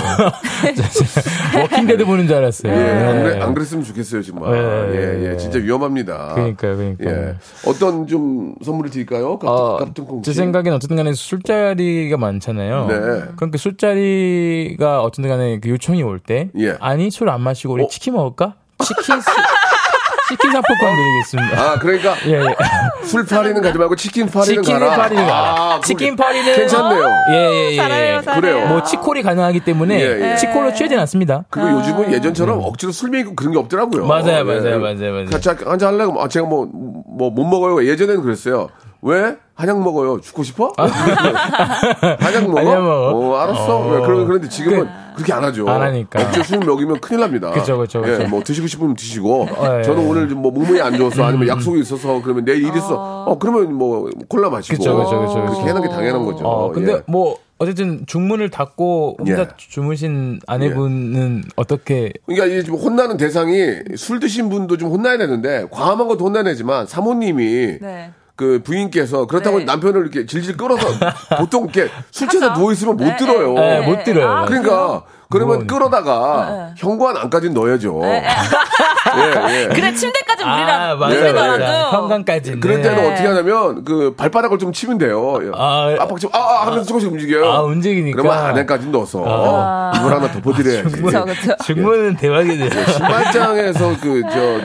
워킹데드 1.63 2.05
보는 2.05 2.27
줄 2.27 2.35
알았어요. 2.37 2.71
예, 2.71 2.77
안, 2.77 3.17
예. 3.19 3.23
그래, 3.23 3.41
안 3.41 3.53
그랬으면 3.53 3.83
좋겠어요 3.83 4.21
정말. 4.21 4.53
예, 4.55 4.95
예, 4.95 5.25
예, 5.27 5.31
예. 5.33 5.37
진짜 5.37 5.59
위험합니다. 5.59 6.33
그러니까요, 6.35 6.77
그러니까요. 6.77 7.09
예, 7.09 7.35
어떤 7.67 8.05
좀 8.07 8.55
선물을 8.63 8.91
드릴까요? 8.91 9.39
어. 9.43 9.79
제 10.23 10.33
생각엔 10.33 10.73
어쨌든 10.73 10.97
간에 10.97 11.13
술자리가 11.13 12.17
많잖아요. 12.17 12.87
네. 12.87 12.95
그러니까 13.35 13.57
술자리가 13.57 15.01
어쨌든 15.03 15.29
간에 15.29 15.59
그 15.59 15.69
요청이 15.69 16.03
올 16.03 16.19
때. 16.19 16.49
예. 16.57 16.75
아니, 16.79 17.09
술 17.11 17.29
안 17.29 17.41
마시고 17.41 17.73
우리 17.73 17.83
어? 17.83 17.87
치킨 17.87 18.13
먹을까? 18.13 18.55
치킨, 18.83 19.21
수- 19.21 19.29
치킨 20.33 20.51
상품권 20.51 20.95
드리겠습니다. 20.95 21.61
아, 21.61 21.79
그러니까 21.79 22.15
예, 22.25 22.33
예. 22.45 22.55
술 23.05 23.25
파리는 23.25 23.61
가지 23.61 23.77
말고 23.77 23.95
치킨 23.95 24.27
파리는 24.27 24.63
치킨 24.63 24.79
가라. 24.79 24.95
파리는 24.95 25.25
가라. 25.27 25.37
아, 25.75 25.79
치킨 25.83 26.15
파리는 26.15 26.55
괜찮네요. 26.55 27.03
예, 27.29 27.33
예, 27.35 27.71
예. 27.71 27.75
잘해요, 27.75 28.21
잘해요. 28.21 28.41
그래요. 28.41 28.67
뭐 28.67 28.83
치콜이 28.83 29.21
가능하기 29.21 29.59
때문에 29.61 29.99
예, 29.99 30.31
예. 30.31 30.35
치콜로 30.37 30.73
취하진 30.73 30.97
않습니다. 30.99 31.43
그리고 31.49 31.71
요즘은 31.71 32.11
예전처럼 32.11 32.59
억지로 32.63 32.91
술 32.91 33.11
먹이고 33.11 33.35
그런 33.35 33.53
게 33.53 33.59
없더라고요. 33.59 34.03
음. 34.03 34.07
맞아요, 34.07 34.39
예. 34.39 34.43
맞아요, 34.43 34.79
맞아요, 34.79 35.11
맞아요. 35.13 35.25
같이 35.29 35.49
한잔 35.49 35.93
하려고 35.93 36.21
아, 36.21 36.27
제가 36.27 36.45
뭐 36.47 36.65
뭐 37.15 37.29
못 37.29 37.43
먹어요. 37.45 37.85
예전에는 37.87 38.23
그랬어요. 38.23 38.69
왜? 39.03 39.35
한약 39.55 39.81
먹어요. 39.83 40.19
죽고 40.21 40.43
싶어? 40.43 40.73
한약 40.77 42.47
먹어? 42.47 42.59
한약 42.59 42.81
먹어. 42.81 43.11
어, 43.13 43.35
알았어. 43.35 43.77
어. 43.77 43.99
네, 43.99 44.05
그런 44.05 44.25
그런데 44.25 44.49
지금은 44.49 44.87
그, 45.15 45.21
렇게안 45.21 45.43
하죠. 45.43 45.69
안 45.69 45.81
하니까. 45.81 46.21
억지로 46.21 46.43
술 46.43 46.59
먹이면 46.59 46.99
큰일 47.01 47.21
납니다. 47.21 47.51
그쵸, 47.51 47.77
그쵸, 47.77 48.01
예, 48.05 48.17
그쵸. 48.17 48.27
뭐 48.29 48.41
드시고 48.43 48.65
싶으면 48.65 48.95
드시고. 48.95 49.43
어, 49.43 49.79
예. 49.79 49.83
저는 49.83 50.07
오늘 50.07 50.27
좀뭐 50.29 50.51
몸이 50.51 50.81
안 50.81 50.97
좋아서 50.97 51.25
아니면 51.25 51.47
약속이 51.49 51.81
있어서 51.81 52.21
그러면 52.23 52.45
내일 52.45 52.63
일 52.63 52.75
있어. 52.75 53.25
어, 53.27 53.37
그러면 53.37 53.73
뭐 53.73 54.09
콜라 54.27 54.49
마시고. 54.49 54.77
그쵸, 54.77 54.95
그쵸, 54.95 55.19
그쵸, 55.19 55.33
그쵸. 55.33 55.51
그렇게 55.51 55.67
하는 55.67 55.81
게 55.81 55.89
당연한 55.89 56.25
거죠. 56.25 56.45
어, 56.45 56.71
근데 56.71 56.93
예. 56.93 57.01
뭐 57.05 57.37
어쨌든 57.59 58.05
중문을 58.07 58.49
닫고 58.49 59.17
혼자 59.19 59.41
예. 59.41 59.47
주무신 59.57 60.39
아내분은 60.47 61.43
어떻게 61.55 62.11
그러니까 62.25 62.47
이게 62.47 62.63
지금 62.63 62.79
혼나는 62.79 63.17
대상이 63.17 63.79
술 63.95 64.19
드신 64.19 64.49
분도 64.49 64.77
좀 64.77 64.89
혼나야 64.89 65.17
되는데 65.17 65.67
과함한 65.69 66.07
것도 66.07 66.25
혼나내지만 66.25 66.87
사모님이 66.87 67.77
네. 67.79 68.11
그 68.35 68.61
부인께서 68.63 69.27
그렇다고 69.27 69.59
네. 69.59 69.65
남편을 69.65 70.01
이렇게 70.01 70.25
질질 70.25 70.57
끌어서 70.57 70.87
보통 71.37 71.63
이렇게 71.65 71.89
술 72.11 72.27
취해서. 72.29 72.53
누워 72.53 72.71
있으면 72.71 72.97
못 72.97 73.03
네, 73.05 73.15
들어요. 73.15 73.53
네, 73.53 73.81
못 73.81 74.03
들어요. 74.03 74.27
아, 74.27 74.45
그러니까 74.45 75.03
그러면 75.29 75.59
무거우니까. 75.59 75.73
끌어다가 75.73 76.69
현관 76.77 77.15
안까지는 77.17 77.53
넣어야죠. 77.53 78.01
예, 78.03 78.23
예. 79.61 79.67
그래 79.73 79.93
침대까지 79.93 80.43
아, 80.43 80.53
우리랑. 80.55 81.01
우리더라도 81.01 81.59
맞아요. 81.63 81.89
현관까지는. 81.91 82.59
그럴 82.59 82.81
때는 82.81 82.97
네. 83.03 83.11
어떻게 83.11 83.27
하냐면 83.27 83.83
그 83.83 84.15
발바닥을 84.15 84.57
좀 84.57 84.71
치면 84.73 84.97
돼요. 84.97 85.39
아, 85.55 85.93
빡빡 85.99 86.19
치면 86.19 86.31
아, 86.33 86.39
아 86.39 86.65
하면서 86.67 86.85
조금씩 86.85 87.11
움직여요. 87.11 87.45
아, 87.51 87.61
움직이니까. 87.61 88.19
그러면 88.21 88.45
안에까지 88.45 88.87
넣어서 88.87 89.23
아. 89.27 89.91
이걸 89.95 90.13
하나 90.13 90.31
덮어드려야지. 90.31 91.01
그쵸 91.01 91.25
그쵸. 91.25 91.55
중문은 91.65 92.17
대박이네요. 92.17 92.69
신발장에서 92.91 93.89
그저 94.01 94.59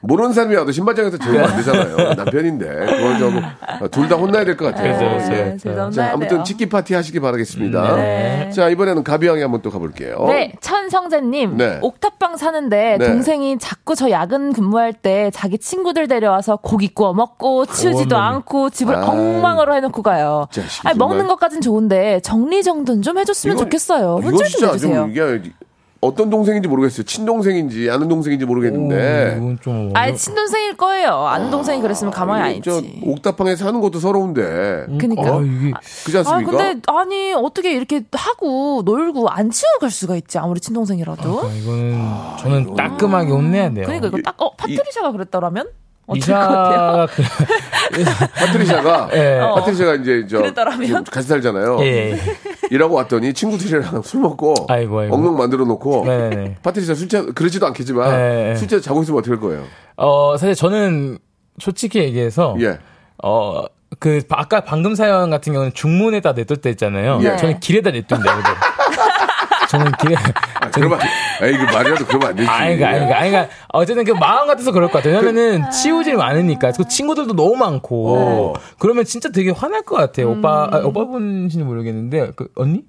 모르는 0.00 0.32
사람이 0.32 0.54
와도 0.54 0.70
신발장에서 0.72 1.18
재우면 1.18 1.44
안 1.44 1.56
되잖아요. 1.56 1.96
남편인데 2.14 2.66
그걸 2.68 3.18
좀 3.18 3.42
둘 3.90 4.08
다 4.08 4.16
혼나야 4.16 4.44
될 4.44 4.56
것 4.56 4.66
같아요. 4.66 4.96
그렇죠, 4.98 5.28
네, 5.30 5.44
그렇죠. 5.44 5.58
둘다 5.68 5.90
자, 5.90 6.12
아무튼. 6.12 6.44
치킨 6.44 6.68
파티 6.68 6.94
하시기 6.94 7.20
바라겠습니다. 7.20 7.96
네. 7.96 8.50
자, 8.50 8.68
이번에는 8.68 9.04
가비양이 9.04 9.40
한번 9.42 9.60
또 9.62 9.70
가볼게요. 9.70 10.24
네, 10.28 10.52
천성재님. 10.60 11.56
네. 11.56 11.78
옥탑방 11.82 12.36
사는데 12.36 12.96
네. 12.98 13.06
동생이 13.06 13.58
자꾸 13.58 13.94
저 13.94 14.10
야근 14.10 14.52
근무할 14.52 14.92
때 14.92 15.30
자기 15.34 15.58
친구들 15.58 16.08
데려와서 16.08 16.56
고기 16.56 16.88
구워 16.94 17.12
먹고 17.12 17.66
치우지도 17.66 18.16
어머니. 18.16 18.34
않고 18.36 18.70
집을 18.70 18.94
아이. 18.96 19.04
엉망으로 19.04 19.74
해놓고 19.74 20.02
가요. 20.02 20.46
아니. 20.84 20.98
먹는 20.98 21.26
것까진 21.26 21.60
좋은데 21.60 22.20
정리 22.20 22.62
정돈 22.62 23.02
좀 23.02 23.18
해줬으면 23.18 23.56
이거- 23.56 23.64
좋겠어요. 23.64 24.18
이거 24.20 24.28
혼쭐 24.30 24.48
좀 24.48 24.68
해주세요. 24.70 24.94
좀 25.02 25.10
이게 25.10 25.50
어떤 26.00 26.30
동생인지 26.30 26.68
모르겠어요. 26.68 27.02
친동생인지 27.04 27.90
아는 27.90 28.06
동생인지 28.08 28.44
모르겠는데. 28.44 29.34
이건 29.36 29.58
좀 29.60 29.90
아니 29.94 30.16
친동생일 30.16 30.76
거예요. 30.76 31.26
아는 31.26 31.50
동생이 31.50 31.82
그랬으면 31.82 32.12
가만히 32.12 32.56
안저 32.56 32.78
있지. 32.78 33.00
옥탑방에 33.04 33.56
사는 33.56 33.80
것도 33.80 33.98
서러운데. 33.98 34.86
그니까. 34.98 35.22
아, 35.22 35.40
이게 35.42 36.18
아 36.18 36.20
않습니까? 36.20 36.50
근데 36.52 36.80
아니 36.86 37.32
어떻게 37.34 37.72
이렇게 37.74 38.02
하고 38.12 38.82
놀고 38.84 39.28
안 39.28 39.50
치우고 39.50 39.78
갈 39.80 39.90
수가 39.90 40.14
있지 40.16 40.38
아무리 40.38 40.60
친동생이라도. 40.60 41.40
아, 41.40 41.52
이거는 41.52 42.00
저는 42.38 42.74
따끔하게 42.76 43.32
혼내야 43.32 43.70
돼요. 43.74 43.86
그러니까 43.86 44.06
이거 44.08 44.18
딱 44.22 44.38
어 44.40 44.54
파트리샤가 44.54 45.10
그랬더라면 45.10 45.66
어떨 46.06 46.16
것 46.16 46.16
이샤 46.16 46.38
같아요? 46.38 47.06
그, 47.10 47.22
파트리샤가 48.38 49.10
예. 49.14 49.40
어. 49.40 49.54
파트리샤가 49.56 49.94
이제 49.96 50.24
저 50.30 50.40
같이 51.10 51.26
살잖아요. 51.26 51.78
예, 51.80 52.12
예. 52.12 52.18
일하고 52.70 52.94
왔더니 52.96 53.32
친구들이랑 53.34 54.02
술 54.04 54.20
먹고 54.20 54.54
아이고, 54.68 55.00
아이고. 55.00 55.14
엉덩 55.14 55.36
만들어 55.36 55.64
놓고 55.64 56.04
네네네. 56.06 56.56
파트리샤 56.62 56.94
술 56.94 57.08
취하 57.08 57.24
그러지도 57.24 57.66
않겠지만 57.66 58.10
네. 58.10 58.54
술 58.56 58.68
취해 58.68 58.80
자고 58.80 59.02
있으면 59.02 59.18
어떻게 59.18 59.32
할 59.32 59.40
거예요? 59.40 59.64
어, 59.96 60.36
사실 60.36 60.54
저는 60.54 61.18
솔직히 61.58 61.98
얘기해서 62.00 62.56
예. 62.60 62.78
어, 63.22 63.64
그 63.98 64.20
아까 64.30 64.60
방금 64.60 64.94
사연 64.94 65.30
같은 65.30 65.52
경우는 65.52 65.72
중문에다 65.74 66.32
냈을 66.32 66.56
때 66.58 66.70
있잖아요. 66.70 67.18
예. 67.22 67.36
저는 67.36 67.58
길에다 67.60 67.90
냈던데. 67.90 68.28
그대로. 68.30 68.54
저는 69.68 69.92
길에 70.00 70.14
아, 70.60 70.70
그러면 70.70 70.98
에이 71.42 71.56
그 71.58 71.64
말이라도 71.72 72.06
그러면 72.06 72.28
안 72.30 72.36
되지. 72.36 72.48
아니, 72.48 72.76
그러니까, 72.76 72.88
아니, 72.88 72.98
그러니까, 72.98 73.18
아니, 73.20 73.30
그러니까, 73.30 73.54
어쨌든 73.68 74.04
그 74.04 74.12
마음 74.12 74.46
같아서 74.46 74.72
그럴 74.72 74.88
것 74.88 74.94
같아요. 75.02 75.16
왜냐면은 75.18 75.70
치우질 75.70 76.20
않으니까. 76.20 76.72
그 76.72 76.88
친구들도 76.88 77.34
너무 77.34 77.54
많고. 77.56 78.16
어. 78.16 78.52
그러면 78.78 79.04
진짜 79.04 79.30
되게 79.30 79.50
화날 79.50 79.82
것 79.82 79.96
같아요. 79.96 80.30
오빠, 80.30 80.68
아, 80.72 80.78
오빠분인지는 80.78 81.66
모르겠는데, 81.66 82.32
그, 82.34 82.48
언니? 82.56 82.82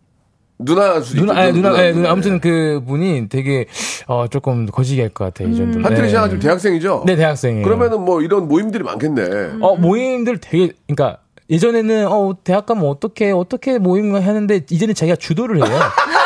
누나 0.61 0.99
수도 0.99 1.21
누나, 1.21 1.33
있죠. 1.33 1.41
아니, 1.41 1.53
누나, 1.53 1.69
예, 1.85 1.91
누나, 1.91 1.93
누나. 2.01 2.11
아무튼 2.11 2.39
그 2.41 2.81
분이 2.85 3.29
되게, 3.29 3.65
어, 4.07 4.27
조금 4.27 4.65
거시기 4.65 4.99
할 5.01 5.09
것 5.09 5.25
같아요. 5.25 5.49
이 5.49 5.55
정도. 5.55 5.81
파트리샤가 5.81 6.25
네. 6.25 6.29
지금 6.31 6.41
대학생이죠? 6.41 7.03
네, 7.05 7.15
대학생이에요. 7.15 7.63
그러면은 7.63 8.01
뭐 8.03 8.21
이런 8.21 8.47
모임들이 8.47 8.83
많겠네. 8.83 9.21
어, 9.61 9.75
모임들 9.77 10.39
되게, 10.39 10.73
그러니까 10.87 11.19
예전에는 11.49 12.07
어, 12.07 12.35
대학 12.43 12.65
가면 12.65 12.85
어떻게 12.85 13.31
어떻게 13.31 13.79
모임을 13.79 14.27
하는데 14.27 14.61
이제는 14.69 14.93
자기가 14.93 15.15
주도를 15.15 15.57
해요. 15.57 15.65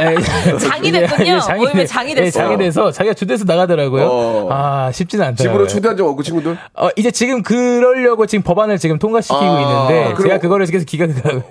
예, 0.00 0.58
장이 0.58 0.90
됐군요. 0.92 1.36
이제 1.36 1.54
모임에 1.54 1.84
장이 1.86 2.14
됐어. 2.14 2.26
예, 2.26 2.30
장이 2.30 2.56
돼서 2.58 2.90
자기가 2.90 3.14
주도해서 3.14 3.44
나가더라고요. 3.44 4.04
어. 4.06 4.48
아, 4.50 4.90
쉽지는 4.92 5.24
않더라고요. 5.26 5.52
집으로 5.52 5.66
초대한 5.68 5.96
적 5.96 6.06
없고 6.08 6.22
친구들? 6.22 6.56
어, 6.74 6.88
이제 6.96 7.10
지금 7.10 7.42
그러려고 7.42 8.26
지금 8.26 8.42
법안을 8.42 8.78
지금 8.78 8.98
통과시키고 8.98 9.38
아, 9.38 9.88
있는데 9.90 10.22
제가 10.22 10.38
그거를 10.38 10.66
계속 10.66 10.86
기각을 10.86 11.14
하고 11.24 11.42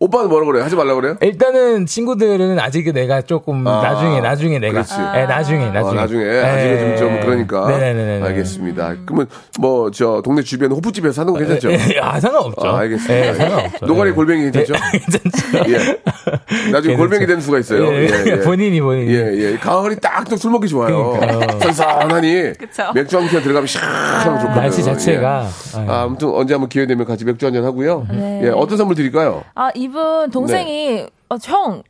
오빠는 0.00 0.28
뭐라 0.28 0.46
그래요? 0.46 0.64
하지 0.64 0.76
말라 0.76 0.94
그래요? 0.94 1.16
일단은 1.22 1.86
친구들은 1.86 2.58
아직 2.58 2.92
내가 2.92 3.22
조금 3.22 3.66
아, 3.66 3.80
나중에 3.82 4.20
나중에 4.20 4.58
내가 4.58 4.72
그렇지. 4.82 4.94
예, 5.16 5.24
나중에 5.24 5.64
아, 5.66 5.70
나중에 5.72 5.94
나중에 5.94 6.24
예. 6.24 6.40
아직은 6.42 6.96
좀, 6.96 7.08
좀 7.14 7.20
그러니까 7.20 7.68
네네네네. 7.68 8.26
알겠습니다. 8.26 8.94
그러면 9.06 9.26
뭐 9.60 9.84
저 9.94 10.20
동네 10.24 10.42
주변 10.42 10.72
호프집에서 10.72 11.12
사는 11.12 11.32
거 11.32 11.38
괜찮죠? 11.38 11.70
예, 11.70 11.78
아, 12.02 12.18
상관없죠. 12.18 12.68
아, 12.68 12.78
알겠습니다. 12.80 13.28
예, 13.28 13.34
상관없죠. 13.34 13.86
노가리 13.86 14.10
예. 14.10 14.14
골뱅이 14.14 14.50
괜찮죠? 14.50 14.74
괜찮죠. 14.92 15.72
예. 15.72 16.70
나중에 16.72 16.96
골뱅이 16.96 17.26
되는 17.26 17.40
수가 17.40 17.58
있어요. 17.60 17.73
예, 17.78 18.08
예, 18.08 18.24
예. 18.26 18.40
본인이 18.40 18.80
본인이. 18.80 19.12
예, 19.14 19.32
예. 19.52 19.56
가을이 19.56 19.96
딱또술 20.00 20.50
먹기 20.52 20.68
좋아요. 20.68 21.18
선선하니 21.60 22.52
그쵸. 22.58 22.92
맥주 22.94 23.16
한 23.18 23.28
캔 23.28 23.42
들어가면 23.42 23.66
시원하고 23.66 24.38
좋거든요. 24.40 24.54
날씨 24.54 24.82
자체가 24.82 25.48
예. 25.76 25.78
아유. 25.80 25.90
아, 25.90 26.02
아무튼 26.02 26.30
언제 26.30 26.54
한번 26.54 26.68
기회 26.68 26.86
되면 26.86 27.04
같이 27.06 27.24
맥주 27.24 27.46
한 27.46 27.54
잔 27.54 27.64
하고요. 27.64 28.06
네. 28.10 28.40
예, 28.44 28.48
어떤 28.50 28.76
선물 28.78 28.96
드릴까요? 28.96 29.44
아, 29.54 29.70
이분 29.74 30.30
동생이 30.30 31.06
어, 31.30 31.36
형 31.42 31.82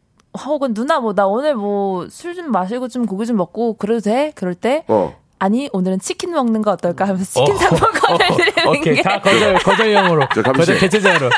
혹은 0.47 0.75
누나 0.75 0.99
뭐 1.01 1.13
나 1.13 1.27
오늘 1.27 1.55
뭐 1.55 2.05
술 2.07 2.35
좀 2.35 2.51
마시고 2.51 2.89
좀 2.89 3.07
고기 3.07 3.25
좀 3.27 3.37
먹고 3.37 3.75
그래도 3.77 4.01
돼? 4.01 4.33
그럴 4.35 4.55
때 4.55 4.85
어. 4.89 5.15
아니 5.39 5.69
오늘은 5.73 6.01
치킨 6.01 6.33
먹는 6.33 6.63
거 6.63 6.71
어떨까 6.73 7.05
하면서 7.05 7.25
치킨 7.25 7.55
어. 7.55 7.59
상품권을 7.59 8.19
드리는 8.37 8.69
오케이 8.69 8.95
게다 8.97 9.21
거절 9.21 9.55
거절형으로. 9.55 10.27
거절 10.29 10.79
개체자로 10.79 11.31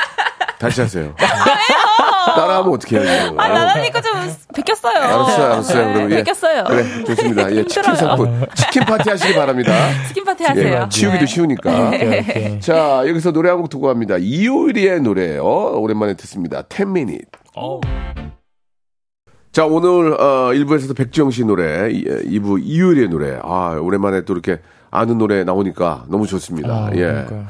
다시 0.59 0.81
하세요. 0.81 1.13
따라하면 2.35 2.73
어떻게 2.73 2.99
해요? 2.99 3.33
아 3.37 3.47
나나니까 3.47 4.01
좀 4.01 4.13
베꼈어요. 4.53 4.97
알았어요, 4.97 5.45
알았어요. 5.45 5.93
그러면 5.93 6.11
예. 6.11 6.15
베꼈어요. 6.17 6.63
그래, 6.65 7.03
좋습니다. 7.05 7.51
예, 7.51 7.63
치킨 7.65 7.83
힘들어요. 7.83 7.95
상품, 7.95 8.45
치킨 8.55 8.85
파티 8.85 9.09
하시기 9.09 9.33
바랍니다. 9.35 9.71
치킨 10.07 10.23
파티 10.23 10.43
하세요. 10.43 10.81
예, 10.83 10.89
치우기도 10.89 11.19
네. 11.19 11.25
쉬우니까. 11.25 11.87
오케이, 11.89 12.19
오케이. 12.19 12.59
자, 12.59 13.03
여기서 13.07 13.31
노래 13.31 13.49
한 13.49 13.57
곡 13.57 13.69
듣고 13.69 13.87
갑니다. 13.87 14.17
이효리의 14.19 15.01
노래요. 15.01 15.43
오랜만에 15.45 16.13
듣습니다. 16.15 16.63
10 16.69 16.83
minute. 16.89 17.25
어. 17.55 17.79
자, 19.51 19.65
오늘, 19.65 20.13
어, 20.13 20.51
1부에서도 20.53 20.95
백지영 20.95 21.31
씨 21.31 21.43
노래, 21.43 21.89
2부 21.91 22.59
이효리의 22.61 23.09
노래. 23.09 23.39
아, 23.41 23.77
오랜만에 23.81 24.21
또 24.25 24.33
이렇게 24.33 24.59
아는 24.91 25.17
노래 25.17 25.43
나오니까 25.43 26.05
너무 26.09 26.27
좋습니다. 26.27 26.69
아, 26.69 26.89
예. 26.93 26.99
그러니까요. 26.99 27.45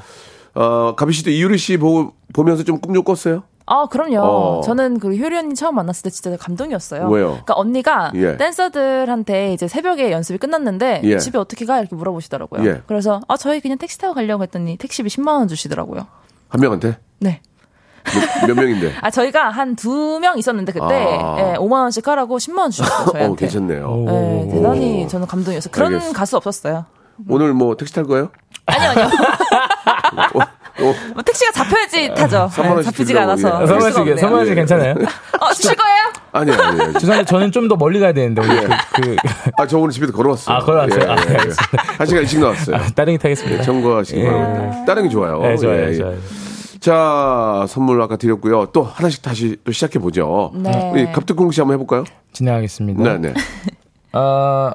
어, 0.55 0.95
가비 0.95 1.11
씨도 1.13 1.29
이효리 1.31 1.57
씨 1.57 1.77
보고, 1.77 2.13
보면서 2.33 2.63
좀 2.63 2.79
꿈 2.79 2.93
좀 2.95 3.03
꿨어요? 3.03 3.43
아, 3.69 3.85
그럼요. 3.85 4.19
어. 4.21 4.61
저는 4.61 4.99
그 4.99 5.15
효리 5.15 5.37
언니 5.37 5.53
처음 5.53 5.75
만났을 5.75 6.03
때 6.03 6.09
진짜 6.09 6.35
감동이었어요. 6.37 7.07
왜요? 7.09 7.27
그러니까 7.27 7.53
언니가 7.55 8.11
예. 8.15 8.37
댄서들한테 8.37 9.53
이제 9.53 9.67
새벽에 9.67 10.11
연습이 10.11 10.37
끝났는데 10.39 11.01
예. 11.03 11.17
집에 11.19 11.37
어떻게 11.37 11.65
가 11.65 11.79
이렇게 11.79 11.95
물어보시더라고요. 11.95 12.65
예. 12.65 12.81
그래서 12.87 13.19
아 13.27 13.35
저희 13.37 13.59
그냥 13.59 13.77
택시 13.77 13.97
타고 13.99 14.13
가려고 14.13 14.41
했더니 14.43 14.77
택시비 14.77 15.09
10만 15.09 15.27
원 15.27 15.47
주시더라고요. 15.47 16.07
한 16.49 16.61
명한테? 16.61 16.97
네. 17.19 17.41
몇, 18.41 18.47
몇 18.47 18.55
명인데? 18.55 18.93
아 19.01 19.11
저희가 19.11 19.49
한 19.49 19.75
두 19.75 20.19
명 20.21 20.37
있었는데 20.37 20.71
그때 20.71 21.17
아. 21.21 21.35
예, 21.39 21.55
5만 21.57 21.73
원씩 21.81 22.07
하라고 22.07 22.37
10만 22.37 22.59
원 22.59 22.71
주셨어요 22.71 23.11
저희한테. 23.11 23.25
어, 23.33 23.35
괜찮네요. 23.35 24.05
예, 24.07 24.49
대단히 24.49 25.07
저는 25.09 25.27
감동이었어요. 25.27 25.71
그런 25.73 25.93
알겠어. 25.95 26.13
가수 26.13 26.37
없었어요. 26.37 26.85
오늘 27.27 27.53
뭐 27.53 27.75
택시 27.75 27.93
탈 27.93 28.05
거예요? 28.05 28.29
아니요 28.67 28.89
아니요. 28.91 29.09
어, 30.89 30.91
어, 30.91 31.13
삼 31.15 31.23
택시가 31.23 31.51
잡혀야지 31.51 32.09
타죠. 32.15 32.49
3만 32.53 32.71
원씩 32.71 32.79
예, 32.79 32.83
잡히지가 32.91 33.21
않아서. 33.23 33.61
예. 33.61 33.65
줄 33.65 33.67
수가 33.67 33.67
선물식 33.67 33.99
없네요. 33.99 34.17
선물식 34.17 34.55
괜찮아요? 34.55 34.95
어 35.39 35.53
주실 35.53 35.75
거예요? 35.75 35.97
아니에요, 36.31 36.61
아니에요. 36.61 36.93
죄송한데 36.93 37.25
저는 37.25 37.51
좀 37.51 37.67
더 37.67 37.75
멀리 37.75 37.99
가야 37.99 38.13
되는데 38.13 38.41
예. 38.43 38.61
그, 38.95 39.01
그 39.01 39.15
아, 39.57 39.67
저 39.67 39.77
오늘 39.77 39.91
집에서 39.91 40.13
걸어왔어요. 40.13 40.55
아, 40.55 40.59
걸어왔어요? 40.59 41.11
아, 41.11 41.15
예, 41.15 41.29
예, 41.29 41.33
예. 41.33 41.37
알겠습니다. 41.37 41.83
한 41.97 42.07
시간 42.07 42.21
일찍 42.23 42.39
나왔어요. 42.39 42.75
아, 42.77 42.87
따릉이 42.95 43.17
타겠습니다. 43.17 43.59
예, 43.59 43.63
청구하시기 43.63 44.19
예. 44.19 44.25
바랍니다. 44.25 44.85
따릉이 44.85 45.09
좋아요. 45.09 45.41
네, 45.41 45.57
좋아요, 45.57 45.83
예, 45.83 45.89
예. 45.89 45.95
좋아요. 45.95 46.17
자, 46.79 47.65
선물 47.67 48.01
아까 48.01 48.15
드렸고요. 48.15 48.67
또 48.67 48.83
하나씩 48.83 49.21
다시 49.21 49.57
또 49.63 49.71
시작해 49.71 49.99
보죠. 49.99 50.51
네. 50.55 50.91
우리 50.93 51.11
갑툭콩 51.11 51.51
씨 51.51 51.59
한번 51.59 51.73
해볼까요? 51.75 52.05
진행하겠습니다. 52.31 53.03
네, 53.03 53.17
네. 53.17 53.33
아, 54.13 54.73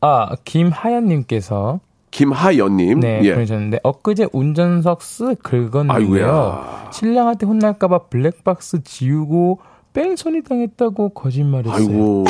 아 0.00 0.28
김하연님께서 0.44 1.80
김하연님. 2.14 3.00
네 3.00 3.20
예. 3.24 3.34
보내셨는데 3.34 3.80
엊그제 3.82 4.28
운전석 4.32 5.00
쓱 5.00 5.42
긁었는데요. 5.42 6.64
신랑한테 6.92 7.44
혼날까봐 7.44 8.04
블랙박스 8.08 8.84
지우고 8.84 9.58
뺑소니 9.92 10.44
당했다고 10.44 11.08
거짓말했어요. 11.10 11.76
아이고. 11.76 12.24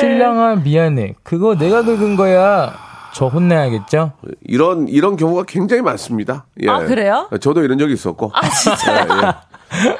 신랑아 0.00 0.56
미안해. 0.56 1.14
그거 1.22 1.54
내가 1.56 1.82
긁은 1.84 2.16
거야. 2.16 2.72
저 3.12 3.26
혼나야겠죠? 3.26 4.12
이런 4.42 4.88
이런 4.88 5.16
경우가 5.16 5.44
굉장히 5.46 5.82
많습니다. 5.82 6.46
예. 6.62 6.68
아, 6.70 6.78
그래요? 6.80 7.28
저도 7.40 7.62
이런 7.62 7.76
적이 7.78 7.92
있었고. 7.92 8.30
아 8.34 8.48
진짜. 8.48 9.42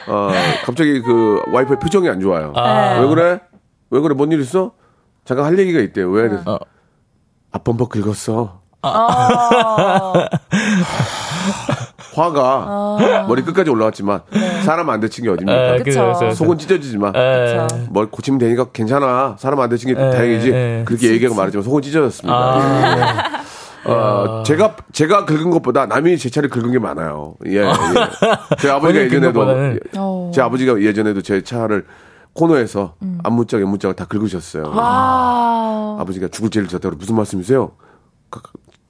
어, 0.09 0.31
갑자기 0.65 1.03
그 1.03 1.43
와이프의 1.53 1.79
표정이 1.81 2.09
안 2.09 2.21
좋아요. 2.21 2.53
네. 2.55 3.01
왜 3.01 3.07
그래? 3.09 3.41
왜 3.91 4.01
그래? 4.01 4.15
뭔 4.15 4.33
일 4.33 4.41
있어? 4.41 4.73
잠깐 5.27 5.45
할 5.47 5.59
얘기가 5.59 5.81
있대요. 5.81 6.11
왜? 6.11 6.29
그래? 6.29 6.41
어. 6.47 6.59
아 7.53 7.59
범벅 7.59 7.91
긁었어. 7.91 8.65
어, 8.87 10.13
화가 12.15 13.25
머리 13.29 13.43
끝까지 13.43 13.71
올라왔지만 13.71 14.21
사람 14.65 14.89
안 14.91 15.01
다친 15.01 15.25
게 15.25 15.31
어딥니까? 15.31 15.53
에, 15.75 15.79
그쵸. 15.79 15.85
그래서- 15.85 16.19
그래서- 16.19 16.35
속은 16.37 16.59
찢어지지만 16.59 17.15
에, 17.15 17.67
그쵸. 17.69 17.87
뭘 17.91 18.11
고치면 18.11 18.39
되니까 18.39 18.67
괜찮아. 18.73 19.37
사람 19.39 19.61
안 19.61 19.69
다친 19.69 19.95
게 19.95 20.01
에, 20.01 20.11
다행이지. 20.11 20.51
에. 20.53 20.83
그렇게 20.87 21.11
얘기하고 21.13 21.37
말했지만 21.37 21.63
속은 21.65 21.83
찢어졌습니다. 21.83 22.35
아, 22.37 23.91
어, 23.91 24.43
제가 24.45 24.77
제가 24.93 25.25
긁은 25.27 25.51
것보다 25.51 25.87
남이 25.87 26.19
제 26.19 26.29
차를 26.31 26.49
긁은 26.49 26.73
게 26.73 26.79
많아요. 26.79 27.35
예, 27.47 27.59
예. 27.61 27.73
제 28.59 28.69
아버지가 28.71 29.05
예전에도 29.05 29.41
것보다는. 29.41 29.81
어. 29.97 30.31
제 30.35 30.41
아버지가 30.41 30.81
예전에도 30.83 31.23
제 31.23 31.43
차를 31.43 31.87
코너에서 32.33 32.95
음. 33.03 33.19
안문짝 33.23 33.61
안문짝을 33.63 33.95
다 33.95 34.05
긁으셨어요. 34.07 34.73
와. 34.75 35.97
아버지가 36.01 36.29
죽을 36.29 36.51
죄를 36.51 36.67
졌다고 36.69 36.97
무슨 36.97 37.15
말씀이세요? 37.15 37.73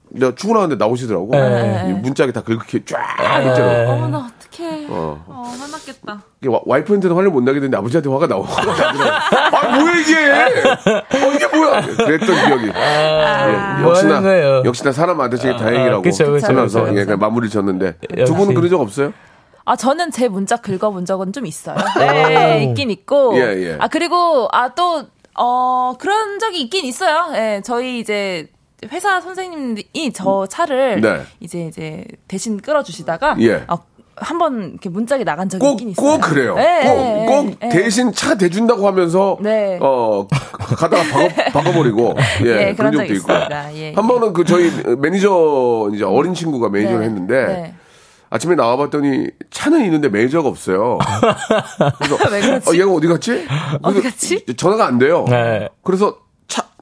내가 0.09 0.33
죽으라는데 0.35 0.75
나오시더라고. 0.75 1.29
네. 1.31 1.85
이 1.89 1.93
문짝이 1.93 2.31
다 2.33 2.41
긁게 2.41 2.85
쫙 2.85 2.97
있잖아. 3.45 3.91
어머나 3.91 4.29
어떡해. 4.49 4.87
어. 4.89 5.23
어, 5.27 5.43
화났겠다. 5.59 6.21
이게 6.41 6.49
와- 6.49 6.61
와이프한테는 6.65 7.15
화를 7.15 7.29
못 7.29 7.41
나게 7.41 7.59
되는데 7.59 7.77
아버지한테 7.77 8.09
화가 8.09 8.27
나더라고. 8.27 8.47
아 8.47 9.77
뭐야 9.79 9.93
이게? 9.99 10.15
어 10.31 11.31
이게 11.33 11.47
뭐야? 11.47 11.81
그랬던 11.81 12.27
기억이. 12.47 12.67
예, 12.67 13.81
뭐 13.83 13.93
하는 13.95 14.21
거예요? 14.23 14.61
역시나 14.65 14.91
사람 14.91 15.19
안 15.21 15.29
다치게 15.29 15.57
다행이라고 15.57 16.01
그쵸, 16.01 16.31
그쵸, 16.31 16.47
하면서 16.47 16.81
그쵸, 16.81 16.91
예, 16.91 16.95
그쵸. 16.95 17.05
그냥 17.05 17.19
마무리를 17.19 17.49
졌는데 17.51 17.93
두 18.15 18.21
역시. 18.21 18.33
분은 18.33 18.53
그런 18.55 18.69
적 18.69 18.79
없어요? 18.81 19.13
아, 19.65 19.75
저는 19.75 20.11
제 20.11 20.29
문자 20.29 20.55
긁어본 20.55 21.03
적은 21.05 21.33
좀 21.33 21.45
있어요. 21.45 21.75
네, 21.97 22.63
있긴 22.69 22.89
있고. 22.91 23.35
예, 23.35 23.41
예. 23.71 23.77
아, 23.81 23.89
그리고, 23.89 24.47
아, 24.53 24.69
또, 24.69 25.03
어, 25.37 25.93
그런 25.99 26.39
적이 26.39 26.61
있긴 26.61 26.85
있어요. 26.85 27.33
예, 27.35 27.61
저희 27.65 27.99
이제, 27.99 28.47
회사 28.91 29.19
선생님이 29.21 30.11
저 30.13 30.45
차를 30.47 31.01
네. 31.01 31.21
이제, 31.39 31.65
이제, 31.65 32.05
대신 32.27 32.57
끌어주시다가, 32.57 33.37
예. 33.39 33.63
아, 33.67 33.77
한번 34.15 34.71
이렇게 34.71 34.89
문짝이 34.89 35.23
나간 35.23 35.49
적이 35.49 35.61
꼭, 35.61 35.71
있긴 35.73 35.89
있어요. 35.89 36.11
꼭 36.11 36.21
그래요. 36.21 36.55
예, 36.57 36.83
꼭, 36.83 36.99
예, 36.99 37.25
꼭 37.25 37.57
예. 37.63 37.69
대신 37.69 38.11
차 38.13 38.35
대준다고 38.35 38.87
하면서, 38.87 39.37
네. 39.41 39.79
어, 39.81 40.27
가다가 40.29 41.03
바꿔, 41.03 41.51
바꿔버리고, 41.51 42.15
예, 42.45 42.69
예, 42.69 42.73
그런 42.75 42.93
적도 42.93 43.13
있고. 43.13 43.33
예, 43.33 43.37
한 43.53 43.75
예. 43.75 43.93
번은 43.93 44.33
그 44.33 44.43
저희 44.43 44.71
매니저, 44.97 45.91
이제 45.93 46.03
어린 46.03 46.33
친구가 46.33 46.69
매니저를 46.69 46.99
네, 46.99 47.05
했는데, 47.05 47.45
네. 47.45 47.73
아침에 48.29 48.55
나와봤더니 48.55 49.29
차는 49.51 49.85
있는데 49.85 50.09
매니저가 50.09 50.49
없어요. 50.49 50.97
왜 52.31 52.41
그렇지? 52.41 52.69
어, 52.69 52.73
얘가 52.73 52.91
어디 52.91 53.07
갔지? 53.07 53.47
어디 53.81 54.01
그래서 54.01 54.09
갔지? 54.09 54.45
전화가 54.57 54.85
안 54.85 54.97
돼요. 54.97 55.25
네. 55.29 55.69
그래서 55.81 56.11
차, 56.11 56.17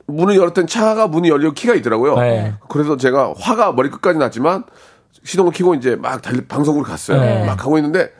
문을 0.07 0.35
열었더니 0.37 0.67
차가 0.67 1.07
문이 1.07 1.29
열리고 1.29 1.53
키가 1.53 1.73
있더라고요. 1.75 2.15
네. 2.19 2.53
그래서 2.69 2.97
제가 2.97 3.33
화가 3.39 3.73
머리 3.73 3.89
끝까지 3.89 4.19
났지만 4.19 4.63
시동을 5.23 5.51
켜고 5.51 5.73
이제 5.75 5.95
막 5.95 6.21
달리, 6.21 6.45
방송으로 6.45 6.83
갔어요. 6.83 7.19
네. 7.19 7.45
막 7.45 7.57
가고 7.57 7.77
있는데 7.77 8.11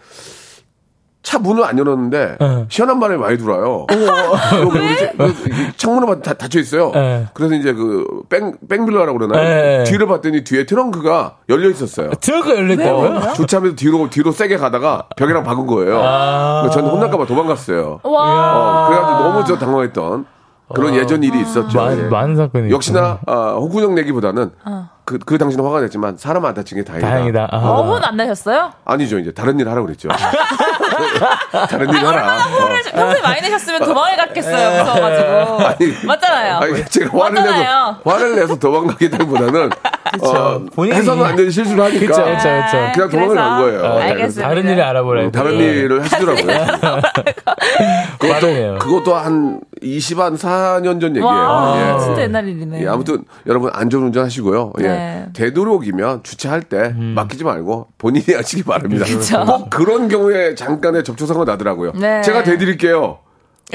차 1.22 1.40
문을 1.40 1.64
안 1.64 1.78
열었는데 1.78 2.38
네. 2.40 2.66
시원한 2.70 3.00
바람이 3.00 3.20
많이 3.20 3.38
들어와요. 3.38 3.88
그 3.90 5.76
창문은 5.76 6.22
다 6.22 6.34
닫혀 6.34 6.60
있어요. 6.60 6.92
네. 6.92 7.26
그래서 7.34 7.56
이제 7.56 7.74
그 7.74 8.06
백, 8.30 8.56
백밀러라고 8.70 9.18
그러나요? 9.18 9.44
네. 9.44 9.84
뒤를 9.86 10.08
봤더니 10.08 10.44
뒤에 10.44 10.66
트렁크가 10.68 11.38
열려 11.50 11.70
있었어요. 11.70 12.12
트렁크가 12.12 12.56
열렸다고요? 12.56 13.34
주차하면서 13.34 13.76
뒤로 13.76 14.10
뒤로 14.10 14.32
세게 14.32 14.58
가다가 14.58 15.08
벽이랑 15.18 15.44
박은 15.44 15.66
거예요. 15.66 16.00
아. 16.02 16.70
저는 16.72 16.90
혼날까봐 16.90 17.26
도망갔어요. 17.26 18.02
와. 18.04 18.86
어, 18.86 18.88
그래가지고 18.90 19.20
너무 19.24 19.46
저 19.46 19.58
당황했던 19.58 20.26
그런 20.74 20.96
예전 20.96 21.24
일이 21.24 21.40
있었죠. 21.42 21.78
많은, 21.78 22.06
예. 22.06 22.10
많은 22.10 22.36
사건이 22.36 22.72
역시나 22.72 23.20
아, 23.26 23.54
홍군형 23.54 23.96
내기보다는 23.96 24.52
그, 25.06 25.20
그 25.20 25.38
당시는 25.38 25.64
화가 25.64 25.82
났지만 25.82 26.18
사람 26.18 26.46
안 26.46 26.54
다친 26.56 26.78
게 26.80 26.84
다행이다. 26.84 27.08
다행이다. 27.08 27.48
아. 27.52 27.58
어, 27.58 27.84
혼안 27.84 28.18
내셨어요? 28.18 28.72
아니죠 28.86 29.20
이제 29.20 29.32
다른 29.32 29.60
일 29.60 29.70
하라고 29.70 29.86
그랬죠. 29.86 30.10
다른 31.70 31.90
일 31.90 31.96
하라. 32.06 32.36
어. 32.38 32.70
평소에 32.92 33.22
많이 33.22 33.42
내셨으면 33.42 33.84
도망을 33.84 34.18
갔겠어요. 34.18 34.84
무서워가지고. 34.84 35.60
아니, 35.68 36.06
맞잖아요. 36.08 36.56
아니, 36.58 36.86
제가 36.86 37.20
화를 37.20 37.36
내서 37.36 37.52
맞잖아요. 37.52 37.96
화를 38.04 38.36
내서 38.36 38.56
도망가기보다는 38.58 39.70
어, 40.22 40.60
본인이- 40.74 40.96
해서는 40.96 41.24
안 41.24 41.36
되는 41.36 41.52
실수를 41.52 41.84
하니까 41.84 42.00
그쵸, 42.08 42.24
그쵸, 42.24 42.50
그쵸. 42.66 42.92
그냥 42.94 43.10
도망을 43.10 43.36
간 43.36 43.62
거예요. 43.62 43.78
그래서? 43.82 43.96
네, 44.00 44.04
알겠습니다. 44.12 44.48
다른 44.50 44.70
일을 44.70 44.84
알아보라. 44.84 45.22
음, 45.24 45.32
다른 45.32 45.58
네. 45.58 45.66
일을 45.66 46.02
하시더라고요. 46.04 46.66
그것도, 48.20 48.80
그것도 48.80 49.16
한 49.16 49.62
20, 49.82 50.20
한 50.20 50.36
4년 50.36 51.00
전 51.02 51.10
얘기예요. 51.16 51.26
와, 51.26 51.76
예. 51.96 52.00
진짜 52.00 52.22
옛날 52.24 52.48
일이네. 52.48 52.82
예, 52.84 52.88
아무튼 52.88 53.24
여러분 53.46 53.72
안전 53.74 54.04
운전 54.04 54.26
하시고요. 54.26 54.74
예. 54.82 54.88
네. 54.96 55.26
되도록이면 55.34 56.24
주차할 56.24 56.62
때 56.64 56.94
맡기지 56.98 57.44
말고 57.44 57.88
본인이 57.98 58.26
하시기 58.36 58.64
바랍니다. 58.64 59.06
그쵸. 59.06 59.44
꼭 59.46 59.70
그런 59.70 60.08
경우에 60.08 60.56
잠깐의 60.56 61.04
접촉사고가 61.04 61.52
나더라고요. 61.52 61.94
네. 61.96 62.22
제가 62.22 62.44
대드릴게요. 62.44 63.20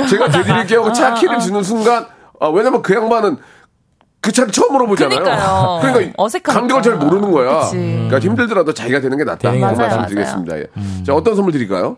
제가 0.08 0.28
대드릴게요. 0.32 0.92
차 0.92 1.14
키를 1.14 1.38
주는 1.40 1.62
순간 1.62 2.06
아, 2.40 2.48
왜냐면 2.48 2.82
그 2.82 2.94
양반은 2.94 3.36
그 4.22 4.32
차를 4.32 4.52
처음으로 4.52 4.86
보잖아요. 4.86 5.18
그러니까요. 5.20 5.78
그러니까 5.82 6.12
어색하니까. 6.16 6.52
간격을 6.60 6.82
잘 6.82 6.96
모르는 6.96 7.30
거야. 7.30 7.60
그치. 7.60 7.76
그러니까 7.76 8.18
힘들더라도 8.18 8.74
자기가 8.74 9.00
되는 9.00 9.16
게 9.16 9.24
낫다. 9.24 9.50
되는 9.50 9.54
그게 9.66 9.78
말씀 9.78 9.96
맞아요, 9.96 10.06
드리겠습니다. 10.08 10.58
예. 10.58 10.64
자, 11.06 11.14
어떤 11.14 11.34
선물 11.36 11.52
드릴까요? 11.52 11.96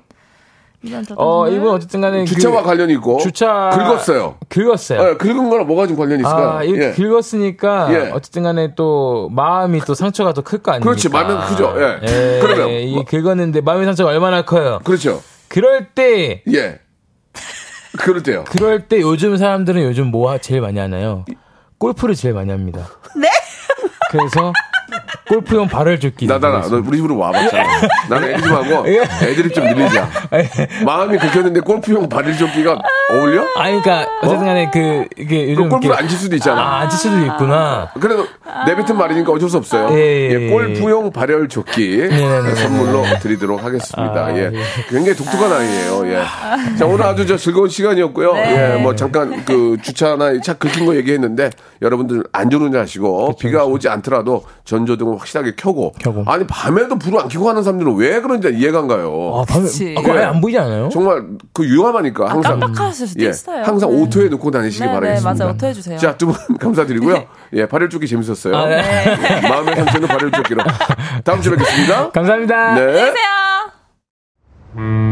어, 1.17 1.49
이분 1.49 1.69
어쨌든 1.71 2.01
간에. 2.01 2.25
주차와 2.25 2.63
그- 2.63 2.67
관련이 2.69 2.93
있고 2.95 3.19
주차. 3.19 3.71
긁었어요. 3.73 4.37
긁었어요. 4.49 5.11
예, 5.11 5.15
긁은 5.17 5.49
거랑 5.49 5.67
뭐가 5.67 5.87
좀 5.87 5.97
관련이 5.97 6.23
있을까요? 6.23 6.51
아, 6.51 6.63
이렇게 6.65 6.89
예. 6.89 6.93
긁었으니까 6.93 7.93
예. 7.93 8.11
어쨌든 8.11 8.43
간에 8.43 8.75
또 8.75 9.29
마음이 9.31 9.81
또 9.87 9.95
상처가 9.95 10.33
더 10.33 10.43
클 10.43 10.59
거 10.63 10.73
아닙니까? 10.73 10.91
그렇지, 10.91 11.09
마음은 11.09 11.41
크죠. 11.47 11.75
예. 11.79 12.01
예. 12.03 12.41
그러면 12.43 12.71
이 12.71 12.95
뭐- 12.95 13.05
긁었는데 13.05 13.61
마음의 13.61 13.85
상처가 13.87 14.11
얼마나 14.11 14.43
커요? 14.43 14.81
그렇죠. 14.83 15.23
그럴 15.49 15.87
때 15.95 16.43
예. 16.53 16.81
그럴 17.99 18.23
때요. 18.23 18.45
그럴 18.51 18.89
때 18.89 19.01
요즘 19.01 19.37
사람들은 19.37 19.83
요즘 19.83 20.07
뭐 20.07 20.31
하- 20.31 20.39
제일 20.39 20.61
많이 20.63 20.79
하나요? 20.79 21.25
골프를 21.79 22.15
제일 22.15 22.35
많이 22.35 22.51
합니다. 22.51 22.89
네? 23.17 23.29
그래서 24.11 24.53
골프용 25.33 25.67
발을 25.67 25.99
줍기. 25.99 26.27
나다나, 26.27 26.61
너 26.69 26.83
우리 26.87 26.99
집으로 26.99 27.17
와봤잖아. 27.17 27.65
나는 28.11 28.29
애들 28.35 28.43
좀 28.43 28.53
하고 28.53 28.87
예. 28.89 29.01
애드립 29.23 29.55
좀 29.55 29.65
늘리자. 29.65 30.09
마음이 30.85 31.17
긁혔는데 31.17 31.61
골프용 31.61 32.07
발을 32.09 32.37
좁기가 32.37 32.79
어울려? 33.11 33.43
아니, 33.57 33.81
그러니까 33.81 34.07
어쨌든 34.23 34.45
간에 34.47 34.71
그 34.71 35.07
이게 35.17 35.51
요즘 35.53 35.65
그 35.65 35.69
골프를 35.71 35.97
안 35.97 36.09
칠 36.13 36.19
수도 36.19 36.37
있잖아. 36.37 36.61
아, 36.61 36.81
앉을 36.81 36.91
수도 36.91 37.19
있구나. 37.19 37.91
그래도 37.99 38.27
내뱉은 38.67 38.99
말이니까 38.99 39.33
어쩔 39.33 39.49
수 39.49 39.57
없어요. 39.57 39.89
예, 39.93 39.97
예, 39.97 40.31
예. 40.47 40.51
골프용 40.51 41.11
발열 41.11 41.49
조끼 41.49 41.97
네, 41.97 42.09
네, 42.09 42.55
선물로 42.55 43.03
드리도록 43.21 43.65
하겠습니다. 43.65 44.27
아, 44.27 44.35
예. 44.37 44.51
예. 44.53 44.63
굉장히 44.91 45.17
독특한 45.17 45.51
아이예요. 45.51 46.07
예. 46.09 46.77
자, 46.77 46.85
오늘 46.85 47.05
아주 47.07 47.27
저 47.27 47.39
즐거운 47.39 47.71
시간이었고요. 47.71 48.35
네. 48.35 48.75
예, 48.77 48.83
뭐 48.83 48.95
잠깐 48.95 49.43
그 49.47 49.79
주차나 49.81 50.41
차 50.43 50.53
긁힌 50.55 50.85
거 50.85 50.95
얘기했는데 50.97 51.49
여러분들 51.81 52.25
안전운전 52.33 52.83
하시고 52.83 53.37
비가 53.39 53.65
오지 53.65 53.89
않더라도 53.89 54.45
전조등을 54.65 55.19
확실하게 55.23 55.55
켜고. 55.57 55.93
켜고. 56.01 56.25
아니, 56.27 56.47
밤에도 56.47 56.99
불을 56.99 57.21
안 57.21 57.29
켜고 57.29 57.49
하는 57.49 57.63
사람들은 57.63 57.95
왜 57.97 58.21
그런지 58.21 58.49
이해가 58.49 58.81
안 58.81 58.89
가요. 58.89 59.33
아, 59.37 59.45
밤에 59.49 59.65
그치. 59.65 59.95
아, 59.97 60.03
예. 60.17 60.25
안 60.25 60.41
보이지 60.41 60.59
않아요? 60.59 60.89
정말 60.91 61.25
그 61.53 61.63
위험하니까 61.65 62.29
항상 62.29 62.59
깜빡하실 62.61 63.07
수도 63.09 63.25
예, 63.25 63.29
있어요. 63.31 63.63
항상 63.65 63.91
네. 63.91 63.97
auto에 64.03 64.29
놓고 64.29 64.51
다니시기 64.51 64.81
네, 64.85 64.89
네, 64.89 64.93
바라겠습니다. 64.95 65.45
맞아요. 65.45 65.55
auto 65.55 65.67
해 65.67 65.73
주세요. 65.73 65.99
자, 65.99 66.17
두 66.17 66.27
분 66.27 66.35
감사드리고요. 66.59 67.25
예, 67.55 67.67
발열 67.67 67.89
조끼 67.89 68.07
재밌었어요. 68.09 68.57
아, 68.57 68.67
네. 68.67 68.83
마음의 69.49 69.77
상처는 69.77 70.09
발열 70.09 70.31
조끼로. 70.33 70.63
다음 71.25 71.41
주에 71.41 71.53
뵙겠습니다. 71.57 72.11
감사합니다. 72.13 72.75
네. 72.75 72.81
안녕하세요. 74.75 75.12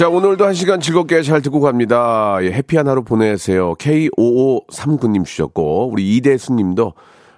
자, 0.00 0.08
오늘도 0.08 0.46
한 0.46 0.54
시간 0.54 0.80
즐겁게 0.80 1.20
잘 1.20 1.42
듣고 1.42 1.60
갑니다. 1.60 2.38
예, 2.40 2.50
해피한 2.52 2.88
하루 2.88 3.04
보내세요. 3.04 3.74
K5539님 3.74 5.26
주셨고, 5.26 5.90
우리 5.92 6.16
이대수 6.16 6.54
님도 6.54 6.94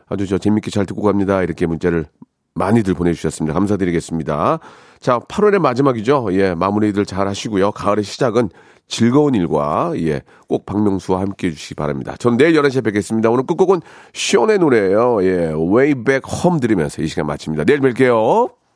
아주 0.08 0.28
저 0.28 0.38
재밌게 0.38 0.70
잘 0.70 0.86
듣고 0.86 1.02
갑니다. 1.02 1.42
이렇게 1.42 1.66
문자를 1.66 2.06
많이들 2.54 2.94
보내주셨습니다. 2.94 3.52
감사드리겠습니다. 3.52 4.60
자, 5.00 5.18
8월의 5.18 5.58
마지막이죠. 5.58 6.28
예, 6.34 6.54
마무리들 6.54 7.04
잘 7.04 7.26
하시고요. 7.26 7.72
가을의 7.72 8.04
시작은 8.04 8.50
즐거운 8.86 9.34
일과, 9.34 9.92
예, 9.96 10.22
꼭 10.46 10.64
박명수와 10.64 11.20
함께 11.20 11.48
해주시기 11.48 11.74
바랍니다. 11.74 12.14
전 12.20 12.36
내일 12.36 12.52
11시에 12.52 12.84
뵙겠습니다. 12.84 13.28
오늘 13.28 13.44
끝곡은 13.44 13.80
시온의 14.12 14.60
노래예요 14.60 15.24
예, 15.24 15.52
Way 15.52 15.94
Back 16.04 16.32
Home 16.32 16.60
들으면서 16.60 17.02
이 17.02 17.08
시간 17.08 17.26
마칩니다. 17.26 17.64
내일 17.64 17.80
뵐게요. 17.80 18.61